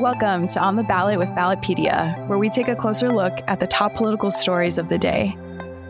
Welcome 0.00 0.46
to 0.46 0.60
On 0.60 0.76
the 0.76 0.82
Ballot 0.82 1.18
with 1.18 1.28
Ballotpedia, 1.28 2.26
where 2.26 2.38
we 2.38 2.48
take 2.48 2.68
a 2.68 2.74
closer 2.74 3.12
look 3.12 3.38
at 3.46 3.60
the 3.60 3.66
top 3.66 3.92
political 3.92 4.30
stories 4.30 4.78
of 4.78 4.88
the 4.88 4.96
day. 4.96 5.36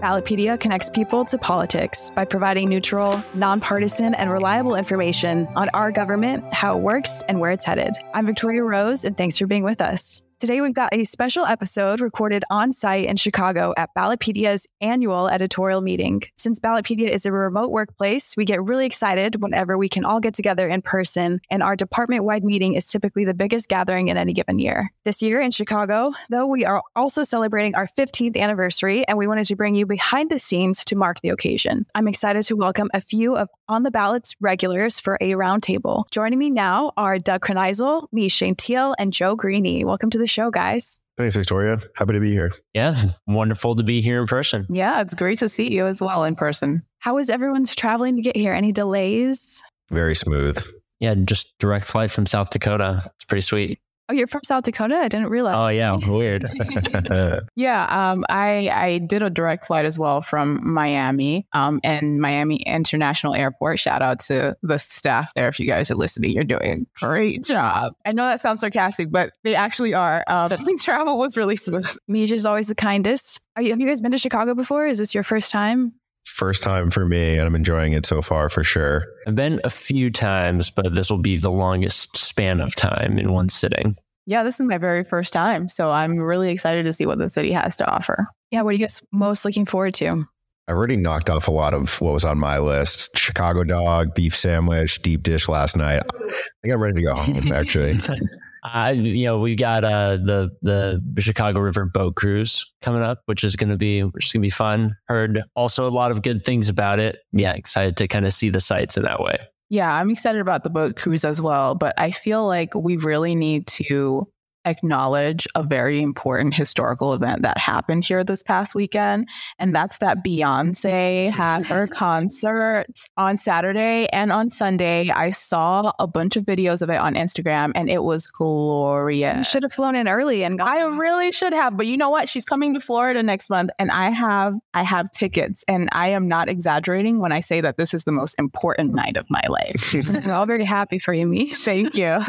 Ballotpedia 0.01 0.59
connects 0.59 0.91
people 0.91 1.25
to 1.27 1.39
politics 1.39 2.11
by 2.11 2.25
providing 2.25 2.69
neutral, 2.69 3.23
nonpartisan, 3.35 4.17
and 4.17 4.29
reliable 4.29 4.75
information 4.75 5.47
on 5.55 5.69
our 5.75 5.93
government, 5.93 6.53
how 6.53 6.77
it 6.77 6.83
works, 6.83 7.23
and 7.29 7.39
where 7.39 7.53
it's 7.53 7.65
headed. 7.65 7.95
I'm 8.13 8.27
Victoria 8.27 8.65
Rose, 8.65 9.05
and 9.05 9.17
thanks 9.17 9.39
for 9.39 9.47
being 9.47 9.63
with 9.63 9.81
us. 9.81 10.23
Today, 10.41 10.63
we've 10.63 10.73
got 10.73 10.95
a 10.95 11.05
special 11.05 11.45
episode 11.45 12.01
recorded 12.01 12.45
on 12.49 12.73
site 12.73 13.05
in 13.05 13.17
Chicago 13.17 13.75
at 13.77 13.91
Ballotpedia's 13.95 14.67
annual 14.81 15.29
editorial 15.29 15.83
meeting. 15.83 16.23
Since 16.39 16.59
Ballotpedia 16.59 17.11
is 17.11 17.27
a 17.27 17.33
remote 17.33 17.71
workplace, 17.71 18.35
we 18.39 18.47
get 18.47 18.65
really 18.65 18.87
excited 18.87 19.43
whenever 19.43 19.77
we 19.77 19.91
can 19.91 20.07
all 20.07 20.19
get 20.19 20.33
together 20.33 20.67
in 20.67 20.81
person, 20.81 21.43
and 21.51 21.63
our 21.63 21.77
department 21.77 22.25
wide 22.25 22.43
meeting 22.43 22.73
is 22.73 22.91
typically 22.91 23.27
the 23.27 23.35
biggest 23.35 23.69
gathering 23.69 24.09
in 24.09 24.17
any 24.17 24.33
given 24.33 24.59
year. 24.59 24.91
This 25.05 25.21
year 25.21 25.43
in 25.43 25.51
Chicago, 25.51 26.13
though, 26.31 26.47
we 26.47 26.65
are 26.65 26.83
also 26.97 27.23
celebrating 27.23 27.75
our 27.75 27.87
15th 27.87 28.39
anniversary, 28.39 29.07
and 29.07 29.19
we 29.19 29.29
wanted 29.29 29.45
to 29.45 29.57
bring 29.57 29.75
you 29.75 29.85
behind 29.85 30.31
the 30.31 30.39
scenes 30.39 30.87
to 30.87 30.97
mark 30.97 31.21
the 31.21 31.29
occasion. 31.29 31.85
I'm 31.95 32.09
excited 32.09 32.45
to 32.45 32.57
welcome 32.57 32.89
a 32.95 33.03
few 33.03 33.37
of 33.37 33.51
On 33.71 33.85
the 33.85 33.93
Ballot's 33.93 34.35
regulars 34.41 34.99
for 34.99 35.17
a 35.21 35.35
roundtable. 35.35 36.03
Joining 36.11 36.41
me 36.41 36.51
now 36.51 36.91
are 36.97 37.21
Doug 37.21 37.43
Kronaizl, 37.43 38.09
Myj, 38.13 38.33
Shane 38.33 38.57
Teal, 38.57 38.97
and 38.99 39.13
Joe 39.13 39.37
Greaney. 39.37 39.85
Welcome 39.85 40.11
to 40.11 40.19
the 40.19 40.27
show, 40.27 40.51
guys. 40.51 41.01
Thanks, 41.17 41.37
Victoria. 41.37 41.79
Happy 41.95 42.15
to 42.15 42.19
be 42.19 42.33
here. 42.33 42.51
Yeah, 42.75 43.13
wonderful 43.29 43.77
to 43.77 43.85
be 43.85 44.01
here 44.03 44.21
in 44.23 44.27
person. 44.27 44.67
Yeah, 44.71 45.01
it's 45.01 45.15
great 45.15 45.39
to 45.39 45.49
see 45.49 45.73
you 45.73 45.87
as 45.87 46.03
well 46.03 46.25
in 46.25 46.35
person. 46.35 46.83
How 46.99 47.17
is 47.19 47.31
everyone's 47.31 47.77
traveling 47.77 48.17
to 48.17 48.23
get 48.23 48.35
here? 48.35 48.53
Any 48.53 48.73
delays? 48.73 49.63
Very 49.89 50.17
smooth. 50.17 50.61
Yeah, 50.99 51.15
just 51.15 51.57
direct 51.61 51.87
flight 51.87 52.11
from 52.11 52.27
South 52.27 52.51
Dakota. 52.51 53.05
It's 53.15 53.25
pretty 53.25 53.43
sweet. 53.43 53.79
Oh, 54.11 54.13
you're 54.13 54.27
from 54.27 54.41
South 54.43 54.65
Dakota? 54.65 54.97
I 54.97 55.07
didn't 55.07 55.29
realize. 55.29 55.55
Oh 55.57 55.69
yeah, 55.69 55.97
weird. 56.05 56.43
yeah, 57.55 58.11
um, 58.11 58.25
I 58.29 58.69
I 58.69 58.99
did 58.99 59.23
a 59.23 59.31
direct 59.31 59.69
flight 59.69 59.85
as 59.85 60.01
well 60.01 60.21
from 60.21 60.59
Miami 60.69 61.47
um, 61.53 61.79
and 61.85 62.21
Miami 62.21 62.57
International 62.67 63.37
Airport. 63.37 63.79
Shout 63.79 64.03
out 64.03 64.19
to 64.23 64.57
the 64.65 64.81
staff 64.81 65.33
there. 65.35 65.47
If 65.47 65.61
you 65.61 65.67
guys 65.69 65.93
are 65.93 65.95
listening, 65.95 66.33
you're 66.33 66.43
doing 66.43 66.87
a 66.89 66.99
great 66.99 67.45
job. 67.45 67.93
I 68.05 68.11
know 68.11 68.25
that 68.25 68.41
sounds 68.41 68.63
sarcastic, 68.63 69.13
but 69.13 69.31
they 69.45 69.55
actually 69.55 69.95
are. 69.95 70.25
Um, 70.27 70.49
the 70.49 70.81
travel 70.83 71.17
was 71.17 71.37
really 71.37 71.55
smooth. 71.55 71.89
Misha's 72.09 72.45
always 72.45 72.67
the 72.67 72.75
kindest. 72.75 73.41
Are 73.55 73.63
you, 73.63 73.71
have 73.71 73.81
you 73.81 73.87
guys 73.87 74.01
been 74.01 74.11
to 74.11 74.19
Chicago 74.19 74.57
before? 74.57 74.87
Is 74.87 74.99
this 74.99 75.15
your 75.15 75.23
first 75.23 75.53
time? 75.53 75.93
First 76.25 76.63
time 76.63 76.91
for 76.91 77.07
me, 77.07 77.37
and 77.37 77.47
I'm 77.47 77.55
enjoying 77.55 77.93
it 77.93 78.07
so 78.07 78.23
far 78.23 78.49
for 78.49 78.65
sure. 78.65 79.05
I've 79.27 79.35
been 79.35 79.61
a 79.65 79.71
few 79.71 80.11
times, 80.11 80.71
but 80.71 80.95
this 80.95 81.11
will 81.11 81.19
be 81.19 81.37
the 81.37 81.51
longest 81.51 82.17
span 82.17 82.61
of 82.61 82.75
time 82.75 83.19
in 83.19 83.33
one 83.33 83.49
sitting. 83.49 83.97
Yeah, 84.27 84.43
this 84.43 84.61
is 84.61 84.67
my 84.67 84.79
very 84.79 85.03
first 85.03 85.33
time. 85.33 85.69
So 85.69 85.91
I'm 85.91 86.19
really 86.19 86.51
excited 86.51 86.85
to 86.85 86.93
see 86.93 87.07
what 87.07 87.19
the 87.19 87.29
city 87.29 87.53
has 87.53 87.77
to 87.77 87.91
offer. 87.91 88.27
Yeah, 88.51 88.63
what 88.63 88.71
are 88.71 88.73
you 88.73 88.79
guys 88.79 89.03
most 89.13 89.45
looking 89.45 89.67
forward 89.67 89.95
to? 89.95 90.25
I've 90.69 90.77
already 90.77 90.97
knocked 90.97 91.31
off 91.31 91.49
a 91.49 91.51
lot 91.51 91.75
of 91.75 92.01
what 92.01 92.13
was 92.13 92.25
on 92.25 92.39
my 92.39 92.59
list 92.59 93.19
Chicago 93.19 93.65
dog, 93.65 94.15
beef 94.15 94.37
sandwich, 94.37 95.03
deep 95.03 95.25
dish 95.25 95.49
last 95.49 95.77
night. 95.77 96.03
I 96.05 96.33
think 96.63 96.73
I'm 96.73 96.81
ready 96.81 96.95
to 96.95 97.03
go 97.03 97.15
home, 97.15 97.53
actually. 97.53 97.97
Uh, 98.63 98.95
you 98.97 99.25
know, 99.25 99.39
we 99.39 99.57
got 99.57 99.85
uh, 99.85 100.17
the 100.17 100.51
the 100.63 101.03
Chicago 101.21 101.61
River 101.61 101.87
boat 101.87 102.17
cruise 102.17 102.71
coming 102.83 103.03
up, 103.03 103.23
which 103.27 103.45
is 103.45 103.57
going 103.57 103.71
to 103.71 103.77
be 103.77 104.03
which 104.03 104.27
is 104.27 104.33
going 104.33 104.43
to 104.43 104.47
be 104.47 104.51
fun. 104.51 104.97
Heard 105.07 105.43
also 105.55 105.87
a 105.87 105.91
lot 105.91 106.11
of 106.11 106.23
good 106.23 106.43
things 106.43 106.69
about 106.69 106.99
it. 106.99 107.19
Yeah, 107.33 107.53
excited 107.55 107.97
to 107.99 108.09
kind 108.09 108.27
of 108.27 108.33
see 108.33 108.51
the 108.51 108.61
sights 108.61 108.97
in 108.97 109.05
that 109.05 109.21
way. 109.21 109.39
Yeah, 109.71 109.93
I'm 109.95 110.11
excited 110.11 110.41
about 110.41 110.65
the 110.65 110.71
boat 110.71 110.97
cruise 110.97 111.25
as 111.25 111.41
well, 111.41 111.77
but 111.77 111.95
I 111.97 112.11
feel 112.11 112.47
like 112.47 112.75
we 112.75 112.97
really 112.97 113.37
need 113.37 113.69
to 113.69 114.27
acknowledge 114.65 115.47
a 115.55 115.63
very 115.63 116.03
important 116.03 116.55
historical 116.55 117.15
event 117.15 117.43
that 117.43 117.59
happened 117.59 118.07
here 118.07 118.23
this 118.23 118.43
past 118.43 118.75
weekend. 118.75 119.29
And 119.59 119.75
that's 119.75 119.99
that 119.99 120.25
Beyonce 120.25 121.31
had 121.31 121.67
her 121.67 121.87
concert 121.93 122.87
on 123.17 123.37
Saturday 123.37 124.07
and 124.13 124.33
on 124.33 124.51
Sunday. 124.51 125.11
I 125.11 125.31
saw 125.31 125.93
a 125.99 126.07
bunch 126.07 126.37
of 126.37 126.45
videos 126.45 126.83
of 126.83 126.91
it 126.91 126.99
on 126.99 127.15
Instagram 127.15 127.73
and 127.75 127.89
it 127.89 128.03
was 128.03 128.27
glorious. 128.27 129.37
You 129.39 129.45
should 129.45 129.63
have 129.63 129.73
flown 129.73 129.95
in 129.95 130.09
early 130.09 130.43
and 130.45 130.61
I 130.61 130.83
really 130.83 131.33
should 131.33 131.53
have. 131.53 131.77
But 131.77 131.87
you 131.87 131.97
know 131.97 132.11
what? 132.11 132.29
She's 132.29 132.45
coming 132.45 132.75
to 132.75 132.81
Florida 132.81 133.23
next 133.23 133.51
month 133.51 133.71
and 133.79 133.91
I 133.91 134.11
have 134.11 134.55
I 134.75 134.83
have 134.83 135.11
tickets 135.11 135.65
and 135.69 135.89
I 135.93 136.09
am 136.09 136.29
not 136.29 136.49
exaggerating 136.49 137.21
when 137.21 137.33
I 137.33 137.41
say 137.41 137.61
that 137.61 137.77
this 137.77 137.95
is 137.95 138.05
the 138.05 138.13
most 138.13 138.39
important 138.39 138.95
night 138.95 139.17
of 139.17 139.27
my 139.31 139.43
life. 139.49 139.95
I'm 140.09 140.31
all 140.31 140.47
very 140.47 140.65
happy 140.65 140.99
for 140.99 141.15
you, 141.15 141.27
Myj. 141.27 141.53
Thank 141.71 141.95
you. 141.95 142.21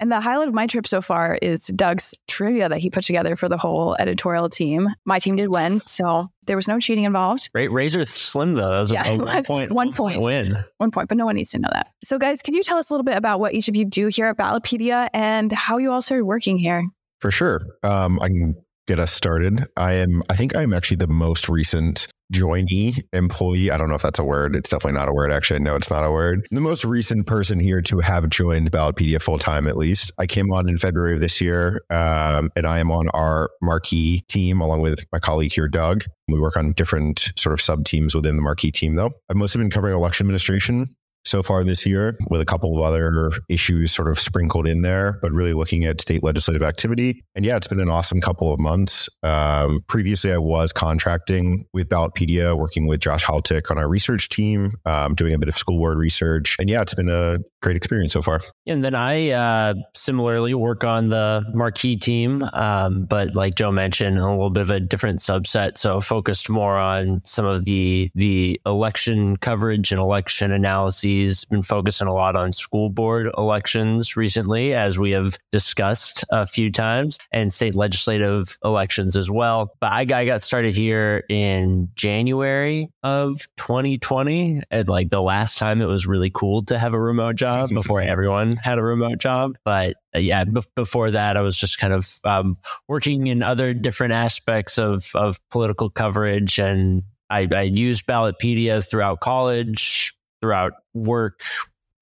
and 0.00 0.10
the 0.10 0.20
highlight 0.20 0.48
of 0.48 0.54
my 0.54 0.66
trip 0.66 0.86
so 0.86 1.00
far 1.00 1.29
is 1.42 1.66
Doug's 1.66 2.14
trivia 2.28 2.68
that 2.68 2.78
he 2.78 2.90
put 2.90 3.04
together 3.04 3.36
for 3.36 3.48
the 3.48 3.56
whole 3.56 3.96
editorial 3.98 4.48
team. 4.48 4.88
My 5.04 5.18
team 5.18 5.36
did 5.36 5.48
win, 5.48 5.80
so 5.86 6.28
there 6.46 6.56
was 6.56 6.68
no 6.68 6.78
cheating 6.80 7.04
involved. 7.04 7.48
Right, 7.54 7.70
razor 7.70 8.04
slim 8.04 8.54
though. 8.54 8.70
That 8.70 8.78
was 8.78 8.90
Yeah, 8.90 9.06
a, 9.08 9.14
it 9.14 9.20
a 9.20 9.24
was 9.24 9.34
one 9.34 9.44
point, 9.44 9.72
one 9.72 9.92
point. 9.92 10.20
win. 10.22 10.54
One 10.78 10.90
point, 10.90 11.08
but 11.08 11.16
no 11.16 11.26
one 11.26 11.36
needs 11.36 11.50
to 11.50 11.58
know 11.58 11.68
that. 11.72 11.88
So, 12.02 12.18
guys, 12.18 12.42
can 12.42 12.54
you 12.54 12.62
tell 12.62 12.78
us 12.78 12.90
a 12.90 12.92
little 12.92 13.04
bit 13.04 13.16
about 13.16 13.40
what 13.40 13.54
each 13.54 13.68
of 13.68 13.76
you 13.76 13.84
do 13.84 14.08
here 14.08 14.26
at 14.26 14.36
Ballotpedia 14.36 15.08
and 15.12 15.52
how 15.52 15.78
you 15.78 15.92
all 15.92 16.02
started 16.02 16.24
working 16.24 16.58
here? 16.58 16.84
For 17.18 17.30
sure. 17.30 17.60
Um, 17.82 18.18
I 18.20 18.28
can 18.28 18.54
get 18.86 18.98
us 18.98 19.12
started. 19.12 19.64
I 19.76 19.92
am, 19.94 20.22
I 20.30 20.34
think 20.36 20.56
I'm 20.56 20.72
actually 20.72 20.96
the 20.96 21.06
most 21.06 21.48
recent 21.48 22.08
joinee 22.32 23.02
employee. 23.12 23.70
I 23.70 23.76
don't 23.76 23.88
know 23.88 23.94
if 23.94 24.02
that's 24.02 24.18
a 24.18 24.24
word. 24.24 24.56
It's 24.56 24.70
definitely 24.70 24.98
not 24.98 25.08
a 25.08 25.12
word. 25.12 25.32
Actually, 25.32 25.60
no, 25.60 25.76
it's 25.76 25.90
not 25.90 26.04
a 26.04 26.10
word. 26.10 26.46
The 26.50 26.60
most 26.60 26.84
recent 26.84 27.26
person 27.26 27.60
here 27.60 27.82
to 27.82 28.00
have 28.00 28.28
joined 28.28 28.70
Ballotpedia 28.70 29.20
full 29.20 29.38
time, 29.38 29.66
at 29.66 29.76
least. 29.76 30.12
I 30.18 30.26
came 30.26 30.52
on 30.52 30.68
in 30.68 30.76
February 30.76 31.14
of 31.14 31.20
this 31.20 31.40
year, 31.40 31.82
um, 31.90 32.50
and 32.56 32.66
I 32.66 32.78
am 32.78 32.90
on 32.90 33.08
our 33.10 33.50
marquee 33.62 34.22
team 34.28 34.60
along 34.60 34.80
with 34.80 35.04
my 35.12 35.18
colleague 35.18 35.52
here, 35.52 35.68
Doug. 35.68 36.04
We 36.28 36.38
work 36.38 36.56
on 36.56 36.72
different 36.72 37.32
sort 37.36 37.52
of 37.52 37.60
sub 37.60 37.84
teams 37.84 38.14
within 38.14 38.36
the 38.36 38.42
marquee 38.42 38.70
team, 38.70 38.94
though. 38.94 39.10
I've 39.28 39.36
mostly 39.36 39.60
been 39.60 39.70
covering 39.70 39.96
election 39.96 40.24
administration 40.24 40.94
so 41.24 41.42
far 41.42 41.62
this 41.64 41.86
year 41.86 42.16
with 42.28 42.40
a 42.40 42.44
couple 42.44 42.76
of 42.76 42.82
other 42.82 43.30
issues 43.48 43.92
sort 43.92 44.08
of 44.08 44.18
sprinkled 44.18 44.66
in 44.66 44.82
there, 44.82 45.18
but 45.22 45.32
really 45.32 45.52
looking 45.52 45.84
at 45.84 46.00
state 46.00 46.22
legislative 46.22 46.62
activity. 46.62 47.22
And 47.34 47.44
yeah, 47.44 47.56
it's 47.56 47.68
been 47.68 47.80
an 47.80 47.90
awesome 47.90 48.20
couple 48.20 48.52
of 48.52 48.58
months. 48.58 49.08
Um, 49.22 49.80
previously, 49.86 50.32
I 50.32 50.38
was 50.38 50.72
contracting 50.72 51.66
with 51.72 51.88
Ballotpedia, 51.88 52.56
working 52.56 52.86
with 52.86 53.00
Josh 53.00 53.24
Altic 53.24 53.70
on 53.70 53.78
our 53.78 53.88
research 53.88 54.28
team, 54.28 54.72
um, 54.86 55.14
doing 55.14 55.34
a 55.34 55.38
bit 55.38 55.48
of 55.48 55.56
school 55.56 55.78
board 55.78 55.98
research. 55.98 56.56
And 56.58 56.68
yeah, 56.68 56.82
it's 56.82 56.94
been 56.94 57.08
a 57.08 57.38
great 57.60 57.76
experience 57.76 58.12
so 58.12 58.22
far. 58.22 58.40
And 58.66 58.84
then 58.84 58.94
I 58.94 59.30
uh, 59.30 59.74
similarly 59.94 60.54
work 60.54 60.84
on 60.84 61.08
the 61.08 61.44
marquee 61.52 61.96
team, 61.96 62.42
um, 62.52 63.04
but 63.04 63.34
like 63.34 63.54
Joe 63.54 63.70
mentioned, 63.70 64.18
a 64.18 64.30
little 64.30 64.50
bit 64.50 64.62
of 64.62 64.70
a 64.70 64.80
different 64.80 65.20
subset. 65.20 65.76
So 65.76 66.00
focused 66.00 66.48
more 66.48 66.78
on 66.78 67.20
some 67.24 67.44
of 67.44 67.64
the 67.64 68.10
the 68.14 68.60
election 68.64 69.36
coverage 69.36 69.92
and 69.92 70.00
election 70.00 70.52
analyses. 70.52 71.44
Been 71.44 71.62
focusing 71.62 72.08
a 72.08 72.14
lot 72.14 72.36
on 72.36 72.52
school 72.52 72.88
board 72.88 73.30
elections 73.36 74.16
recently, 74.16 74.74
as 74.74 74.98
we 74.98 75.10
have 75.10 75.38
discussed 75.52 76.24
a 76.30 76.46
few 76.46 76.72
times, 76.72 77.18
and 77.32 77.52
state 77.52 77.74
legislative 77.74 78.56
elections 78.64 79.16
as 79.16 79.30
well. 79.30 79.72
But 79.80 79.92
I 79.92 80.06
I 80.10 80.24
got 80.24 80.42
started 80.42 80.74
here 80.76 81.24
in 81.28 81.90
January 81.94 82.88
of 83.02 83.40
2020, 83.56 84.62
and 84.70 84.88
like 84.88 85.10
the 85.10 85.22
last 85.22 85.58
time 85.58 85.82
it 85.82 85.86
was 85.86 86.06
really 86.06 86.30
cool 86.32 86.62
to 86.64 86.78
have 86.78 86.94
a 86.94 87.00
remote 87.00 87.36
job 87.36 87.49
before 87.74 88.00
everyone 88.00 88.56
had 88.56 88.78
a 88.78 88.82
remote 88.82 89.18
job. 89.18 89.56
But 89.64 89.96
uh, 90.14 90.18
yeah, 90.18 90.44
bef- 90.44 90.66
before 90.74 91.10
that, 91.10 91.36
I 91.36 91.42
was 91.42 91.56
just 91.56 91.78
kind 91.78 91.92
of 91.92 92.08
um, 92.24 92.56
working 92.88 93.26
in 93.26 93.42
other 93.42 93.74
different 93.74 94.12
aspects 94.12 94.78
of 94.78 95.10
of 95.14 95.38
political 95.50 95.90
coverage, 95.90 96.58
and 96.58 97.02
I, 97.28 97.48
I 97.52 97.62
used 97.62 98.06
Ballotpedia 98.06 98.88
throughout 98.88 99.20
college, 99.20 100.12
throughout 100.40 100.72
work, 100.94 101.40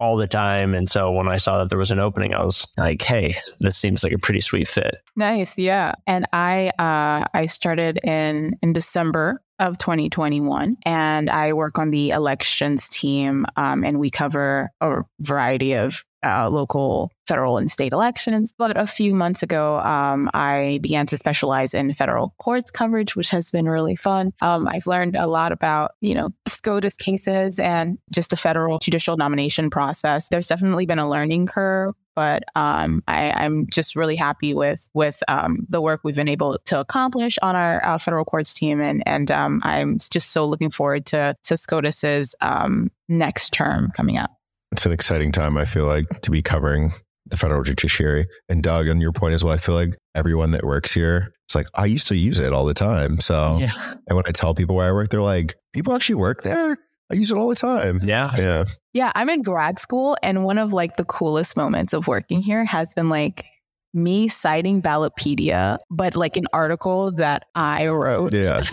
all 0.01 0.17
the 0.17 0.29
time. 0.29 0.75
And 0.75 0.89
so 0.89 1.11
when 1.11 1.29
I 1.29 1.37
saw 1.37 1.59
that 1.59 1.71
there 1.71 1.79
was 1.79 1.91
an 1.91 1.99
opening, 1.99 2.35
I 2.35 2.43
was 2.43 2.73
like, 2.77 3.03
"Hey, 3.03 3.35
this 3.61 3.77
seems 3.77 4.03
like 4.03 4.13
a 4.13 4.19
pretty 4.19 4.41
sweet 4.41 4.69
fit." 4.69 4.97
Nice, 5.17 5.59
yeah. 5.59 5.95
And 6.07 6.27
I 6.33 6.71
uh, 6.79 7.25
I 7.35 7.47
started 7.47 7.99
in 8.05 8.57
in 8.63 8.73
December 8.73 9.43
of 9.59 9.77
2021, 9.79 10.77
and 10.85 11.29
I 11.29 11.53
work 11.53 11.79
on 11.79 11.91
the 11.91 12.11
elections 12.11 12.89
team, 12.89 13.45
um, 13.57 13.85
and 13.85 13.99
we 13.99 14.09
cover 14.09 14.71
a 14.81 15.03
variety 15.21 15.75
of 15.75 16.05
uh, 16.25 16.49
local, 16.51 17.11
federal, 17.27 17.59
and 17.59 17.71
state 17.71 17.93
elections. 17.93 18.53
But 18.57 18.77
a 18.77 18.87
few 18.87 19.15
months 19.15 19.43
ago, 19.43 19.79
um, 19.81 20.31
I 20.35 20.79
began 20.83 21.07
to 21.07 21.17
specialize 21.17 21.75
in 21.75 21.93
federal 21.93 22.35
courts 22.39 22.71
coverage, 22.71 23.17
which 23.17 23.31
has 23.31 23.51
been 23.51 23.69
really 23.69 23.97
fun. 23.97 24.33
Um, 24.41 24.67
I've 24.69 24.87
learned 24.87 25.17
a 25.17 25.27
lot 25.27 25.53
about, 25.53 25.93
you 26.01 26.15
know, 26.15 26.31
SCOTUS 26.47 26.97
cases 26.97 27.59
and 27.59 27.99
just 28.13 28.31
the 28.31 28.37
federal 28.37 28.79
judicial 28.79 29.17
nomination 29.17 29.71
process. 29.71 30.29
There's 30.29 30.49
definitely 30.49 30.87
been 30.87 30.99
a 30.99 31.09
learning 31.09 31.47
curve, 31.47 31.95
but 32.15 32.43
um, 32.57 33.03
I, 33.07 33.31
I'm 33.31 33.67
just 33.71 33.95
really 33.95 34.17
happy 34.17 34.55
with 34.55 34.89
with 34.95 35.23
um, 35.29 35.67
the 35.69 35.81
work 35.81 36.01
we've 36.03 36.17
been 36.17 36.29
able 36.29 36.59
to 36.67 36.81
accomplish 36.81 37.39
on 37.43 37.55
our, 37.55 37.81
our 37.85 37.99
federal 37.99 38.25
courts 38.25 38.55
team, 38.55 38.81
and 38.81 39.03
and 39.07 39.31
um, 39.31 39.61
I'm 39.63 39.99
just 39.99 40.33
so 40.33 40.45
looking 40.45 40.71
forward 40.71 41.07
to 41.07 41.37
to 41.45 41.57
SCOTUS's 41.57 42.35
um, 42.41 42.91
next 43.09 43.51
term 43.51 43.91
coming 43.95 44.19
up. 44.19 44.38
It's 44.79 44.87
an 44.87 44.93
exciting 44.93 45.33
time, 45.33 45.59
I 45.59 45.65
feel 45.65 45.87
like, 45.87 46.07
to 46.21 46.31
be 46.31 46.41
covering 46.41 46.93
the 47.27 47.37
federal 47.37 47.65
judiciary. 47.65 48.27
And 48.49 48.63
Doug, 48.63 48.89
on 48.89 49.01
your 49.01 49.11
point 49.11 49.35
as 49.35 49.43
well, 49.43 49.53
I 49.53 49.57
feel 49.57 49.75
like 49.75 49.97
everyone 50.15 50.53
that 50.53 50.63
works 50.63 50.95
here, 50.95 51.33
it's 51.49 51.57
like, 51.57 51.67
I 51.75 51.87
used 51.87 52.07
to 52.07 52.17
use 52.17 52.39
it 52.39 52.53
all 52.53 52.65
the 52.65 52.75
time. 52.75 53.19
So, 53.19 53.59
Yeah. 53.59 53.73
and 54.07 54.15
when 54.15 54.23
I 54.29 54.31
tell 54.31 54.55
people 54.55 54.77
where 54.77 54.89
I 54.89 54.93
work, 54.93 55.09
they're 55.09 55.21
like, 55.21 55.57
people 55.73 55.95
actually 55.95 56.15
work 56.15 56.43
there? 56.43 56.77
I 57.11 57.15
use 57.17 57.33
it 57.33 57.37
all 57.37 57.49
the 57.49 57.57
time. 57.57 57.99
Yeah. 58.05 58.31
Yeah. 58.39 58.65
Yeah, 58.93 59.11
I'm 59.17 59.29
in 59.31 59.43
grad 59.43 59.81
school, 59.81 60.17
and 60.23 60.45
one 60.45 60.59
of 60.59 60.73
like 60.73 60.95
the 60.95 61.05
coolest 61.05 61.57
moments 61.57 61.93
of 61.93 62.07
working 62.07 62.41
here 62.41 62.65
has 62.65 62.95
been 62.95 63.09
like 63.09 63.47
me 63.95 64.29
citing 64.29 64.83
Ballotpedia, 64.83 65.79
but 65.91 66.17
like 66.17 66.37
an 66.37 66.47
article 66.53 67.13
that 67.13 67.45
I 67.55 67.89
wrote. 67.89 68.33
Yeah. 68.33 68.63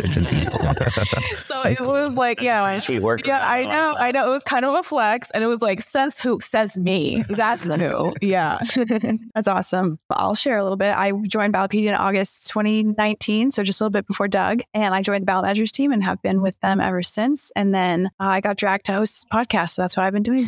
So 1.36 1.62
it 1.62 1.80
was 1.82 2.16
like, 2.16 2.42
yeah, 2.42 2.78
Sweet 2.78 3.02
work. 3.02 3.26
yeah, 3.26 3.46
I 3.48 3.64
know, 3.64 3.96
I 3.98 4.12
know. 4.12 4.28
It 4.28 4.34
was 4.34 4.44
kind 4.44 4.66
of 4.66 4.74
a 4.76 4.84
flex, 4.84 5.32
and 5.32 5.44
it 5.44 5.48
was 5.48 5.62
like, 5.62 5.82
says 5.82 6.20
who? 6.20 6.40
Says 6.40 6.78
me. 6.78 7.24
That's 7.30 7.64
who. 7.64 8.14
Yeah. 8.22 8.58
That's 9.36 9.48
awesome. 9.48 9.98
I'll 10.10 10.36
share 10.36 10.58
a 10.58 10.64
little 10.64 10.78
bit. 10.78 10.96
I 10.96 11.12
joined 11.28 11.54
Ballotpedia 11.54 11.90
in 11.90 11.96
August 11.96 12.48
2019, 12.50 13.52
so 13.52 13.64
just 13.64 13.82
a 13.82 13.84
little 13.84 13.92
bit 13.92 14.08
before 14.08 14.28
Doug. 14.28 14.62
And 14.74 14.94
I 14.94 15.02
joined 15.02 15.22
the 15.22 15.26
Ballot 15.26 15.46
Measures 15.46 15.72
team 15.72 15.92
and 15.92 16.04
have 16.04 16.22
been 16.22 16.42
with 16.42 16.60
them 16.62 16.80
ever 16.80 17.04
since. 17.04 17.52
And 17.56 17.74
then 17.74 18.08
uh, 18.20 18.26
I 18.26 18.42
got 18.42 18.58
dragged 18.58 18.86
to 18.88 18.94
host 18.94 19.14
this 19.16 19.26
podcast, 19.32 19.70
so 19.70 19.84
that's 19.84 19.98
what 19.98 20.06
I've 20.06 20.14
been 20.14 20.24
doing. 20.24 20.48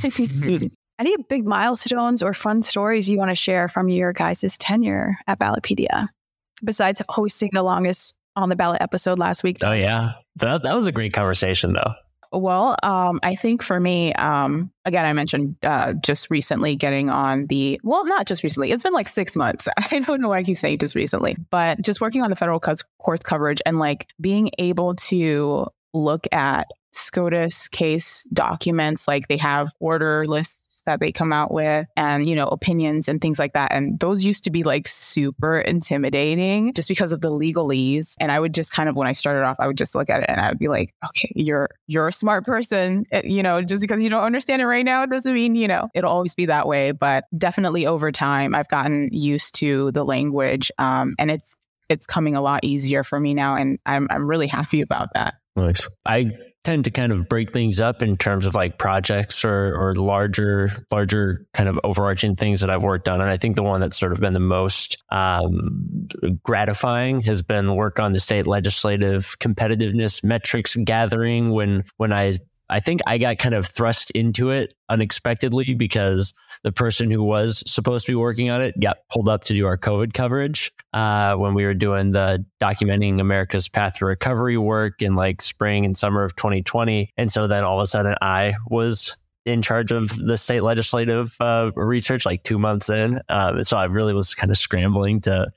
Any 1.00 1.16
big 1.30 1.46
milestones 1.46 2.24
or 2.24 2.34
fun 2.34 2.64
stories 2.64 3.10
you 3.10 3.18
want 3.18 3.30
to 3.30 3.36
share 3.36 3.68
from 3.68 3.88
your 3.88 4.14
guys' 4.14 4.58
tenure 4.58 5.18
at 5.28 5.40
Ballotpedia? 5.40 6.08
Besides 6.64 7.04
hosting 7.08 7.52
the 7.54 7.62
longest 7.62 8.18
on 8.36 8.50
the 8.50 8.56
ballot 8.56 8.82
episode 8.82 9.20
last 9.20 9.44
week. 9.44 9.58
Oh 9.64 9.74
yeah. 9.74 10.14
That 10.38 10.64
that 10.64 10.76
was 10.76 10.88
a 10.88 10.92
great 10.92 11.14
conversation 11.14 11.74
though. 11.74 11.94
Well, 12.32 12.76
um, 12.84 13.20
I 13.24 13.36
think 13.36 13.64
for 13.64 13.80
me, 13.80 14.14
um, 14.14 14.72
again, 14.86 15.06
I 15.06 15.14
mentioned 15.14 15.56
uh, 15.64 15.94
just 15.94 16.30
recently 16.30 16.76
getting 16.76 17.10
on 17.10 17.48
the, 17.48 17.80
well, 17.84 18.06
not 18.06 18.28
just 18.28 18.44
recently, 18.44 18.72
it's 18.72 18.84
been 18.84 18.94
like 18.94 19.08
six 19.08 19.38
months. 19.38 19.70
I 19.92 20.00
don't 20.00 20.20
know 20.20 20.28
why 20.30 20.40
I 20.40 20.44
keep 20.44 20.58
saying 20.58 20.80
just 20.80 20.94
recently, 20.94 21.38
but 21.50 21.82
just 21.82 22.02
working 22.02 22.24
on 22.24 22.30
the 22.30 22.36
federal 22.36 22.60
course 22.60 23.22
coverage 23.24 23.62
and 23.66 23.80
like 23.80 24.10
being 24.20 24.52
able 24.58 24.96
to 24.96 25.68
look 25.94 26.28
at 26.34 26.68
SCOTUS 26.92 27.68
case 27.68 28.24
documents, 28.34 29.08
like 29.08 29.28
they 29.28 29.38
have 29.38 29.72
order 29.80 30.26
lists 30.26 30.84
that 30.86 31.00
they 31.00 31.12
come 31.12 31.32
out 31.32 31.54
with 31.54 31.92
and, 31.96 32.26
you 32.26 32.36
know, 32.36 32.48
opinions 32.48 33.08
and 33.08 33.22
things 33.22 33.40
like 33.40 33.54
that. 33.54 33.72
And 33.72 34.00
those 34.00 34.26
used 34.26 34.44
to 34.46 34.52
be 34.52 34.64
like 34.64 34.88
super 34.88 35.60
intimidating 35.60 36.74
just 36.74 36.90
because 36.90 37.12
of 37.12 37.22
the 37.22 37.30
legalese. 37.30 38.16
And 38.20 38.32
I 38.32 38.40
would 38.40 38.54
just 38.54 38.74
kind 38.74 38.90
of, 38.90 38.96
when 38.96 39.08
I 39.08 39.12
started 39.12 39.44
off, 39.44 39.58
I 39.60 39.68
would 39.68 39.78
just 39.78 39.96
look 39.96 40.10
at 40.10 40.24
it 40.24 40.30
and 40.30 40.40
I 40.40 40.50
would 40.50 40.60
be 40.60 40.68
like, 40.68 40.94
okay, 41.06 41.32
you're, 41.36 41.70
you're 41.88 42.08
a 42.08 42.14
smart 42.14 42.46
person. 42.46 43.06
Uh, 43.12 43.22
You 43.24 43.44
know, 43.44 43.62
just 43.62 43.82
because 43.82 44.04
you 44.04 44.10
don't 44.10 44.24
understand 44.24 44.62
it 44.62 44.66
right 44.66 44.86
now, 44.86 45.04
it 45.04 45.10
doesn't 45.10 45.34
mean, 45.34 45.56
you 45.56 45.68
know, 45.68 45.90
it'll 45.94 46.12
always 46.12 46.36
be 46.36 46.48
that 46.48 46.68
way. 46.68 46.92
But 46.92 47.26
definitely 47.38 47.86
over 47.86 48.12
time, 48.12 48.56
I've 48.56 48.70
gotten 48.70 49.10
used 49.12 49.56
to 49.56 49.92
the 49.92 50.04
language. 50.04 50.72
Um, 50.78 51.16
and 51.20 51.30
it's, 51.30 51.58
it's 51.90 52.06
coming 52.06 52.36
a 52.36 52.42
lot 52.42 52.62
easier 52.64 53.04
for 53.04 53.20
me 53.20 53.34
now. 53.34 53.56
And 53.56 53.80
I'm, 53.86 54.08
I'm 54.10 54.28
really 54.28 54.48
happy 54.48 54.82
about 54.82 55.10
that. 55.14 55.36
nice. 55.56 55.88
I 56.06 56.32
tend 56.64 56.84
to 56.84 56.92
kind 56.92 57.12
of 57.12 57.30
break 57.30 57.52
things 57.54 57.80
up 57.80 58.02
in 58.02 58.18
terms 58.18 58.46
of 58.46 58.54
like 58.54 58.78
projects 58.78 59.46
or 59.46 59.76
or 59.76 59.96
larger 59.96 60.70
larger 60.92 61.46
kind 61.54 61.70
of 61.70 61.80
overarching 61.84 62.36
things 62.36 62.62
that 62.62 62.70
I've 62.70 62.84
worked 62.84 63.08
on. 63.08 63.22
And 63.22 63.30
I 63.30 63.38
think 63.38 63.56
the 63.56 63.64
one 63.64 63.80
that's 63.80 63.98
sort 63.98 64.12
of 64.12 64.20
been 64.20 64.34
the 64.34 64.40
most 64.40 65.04
um, 65.10 66.08
gratifying 66.44 67.22
has 67.22 67.42
been 67.42 67.76
work 67.76 68.00
on 68.00 68.12
the 68.12 68.20
state 68.20 68.48
legislative 68.48 69.38
competitiveness 69.40 70.24
metrics 70.24 70.76
gathering 70.76 71.52
when 71.52 71.86
when 71.98 72.12
I 72.12 72.34
I 72.70 72.80
think 72.80 73.02
I 73.08 73.18
got 73.18 73.38
kind 73.38 73.56
of 73.56 73.66
thrust 73.66 74.12
into 74.12 74.52
it 74.52 74.74
unexpectedly 74.90 75.74
because 75.74 76.34
the 76.64 76.72
person 76.72 77.12
who 77.12 77.24
was 77.24 77.64
supposed 77.72 78.06
to 78.06 78.12
be 78.12 78.16
working 78.16 78.50
on 78.50 78.62
it 78.62 78.80
got 78.80 78.98
pulled 79.12 79.30
up 79.30 79.44
to 79.46 79.54
do 79.54 79.66
our 79.66 79.78
COVID 79.78 80.14
coverage 80.14 80.72
uh, 80.94 81.36
when 81.36 81.54
we 81.54 81.66
were 81.66 81.74
doing 81.74 82.12
the 82.12 82.44
documenting 82.62 83.22
America's 83.22 83.70
path 83.70 83.96
to 83.96 84.06
recovery 84.06 84.58
work 84.58 85.02
in 85.02 85.16
like 85.16 85.42
spring 85.42 85.86
and 85.86 85.96
summer 85.96 86.24
of 86.24 86.36
2020. 86.36 87.12
And 87.18 87.32
so 87.32 87.48
then 87.48 87.64
all 87.64 87.80
of 87.80 87.84
a 87.84 87.88
sudden 87.88 88.16
I 88.22 88.56
was 88.68 89.16
in 89.46 89.62
charge 89.62 89.92
of 89.92 90.10
the 90.18 90.38
state 90.38 90.62
legislative 90.62 91.36
uh, 91.40 91.72
research 91.76 92.26
like 92.26 92.44
two 92.44 92.60
months 92.60 92.90
in. 92.90 93.22
Um, 93.30 93.64
so 93.64 93.78
I 93.78 93.86
really 93.86 94.14
was 94.14 94.36
kind 94.36 94.52
of 94.52 94.58
scrambling 94.58 95.22
to 95.22 95.48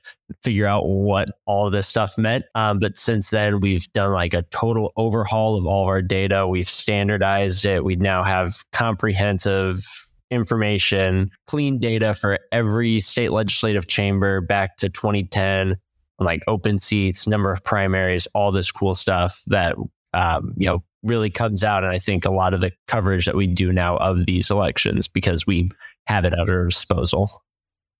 figure 0.43 0.67
out 0.67 0.87
what 0.87 1.29
all 1.45 1.69
this 1.69 1.87
stuff 1.87 2.17
meant. 2.17 2.45
Um, 2.55 2.79
but 2.79 2.97
since 2.97 3.29
then, 3.29 3.59
we've 3.59 3.91
done 3.93 4.13
like 4.13 4.33
a 4.33 4.43
total 4.43 4.93
overhaul 4.95 5.57
of 5.57 5.65
all 5.65 5.83
of 5.83 5.89
our 5.89 6.01
data. 6.01 6.47
We've 6.47 6.67
standardized 6.67 7.65
it. 7.65 7.83
We 7.83 7.95
now 7.95 8.23
have 8.23 8.63
comprehensive 8.71 9.83
information, 10.29 11.29
clean 11.47 11.79
data 11.79 12.13
for 12.13 12.39
every 12.51 12.99
state 12.99 13.31
legislative 13.31 13.87
chamber 13.87 14.41
back 14.41 14.77
to 14.77 14.89
2010, 14.89 15.75
like 16.19 16.41
open 16.47 16.79
seats, 16.79 17.27
number 17.27 17.51
of 17.51 17.63
primaries, 17.63 18.27
all 18.33 18.51
this 18.51 18.71
cool 18.71 18.93
stuff 18.93 19.41
that 19.47 19.75
um, 20.13 20.53
you 20.57 20.67
know 20.67 20.83
really 21.03 21.29
comes 21.29 21.63
out. 21.63 21.83
And 21.83 21.91
I 21.91 21.99
think 21.99 22.25
a 22.25 22.31
lot 22.31 22.53
of 22.53 22.61
the 22.61 22.71
coverage 22.87 23.25
that 23.25 23.35
we 23.35 23.47
do 23.47 23.73
now 23.73 23.97
of 23.97 24.25
these 24.25 24.49
elections 24.49 25.07
because 25.07 25.45
we 25.45 25.69
have 26.07 26.25
it 26.25 26.33
at 26.33 26.49
our 26.49 26.65
disposal. 26.65 27.29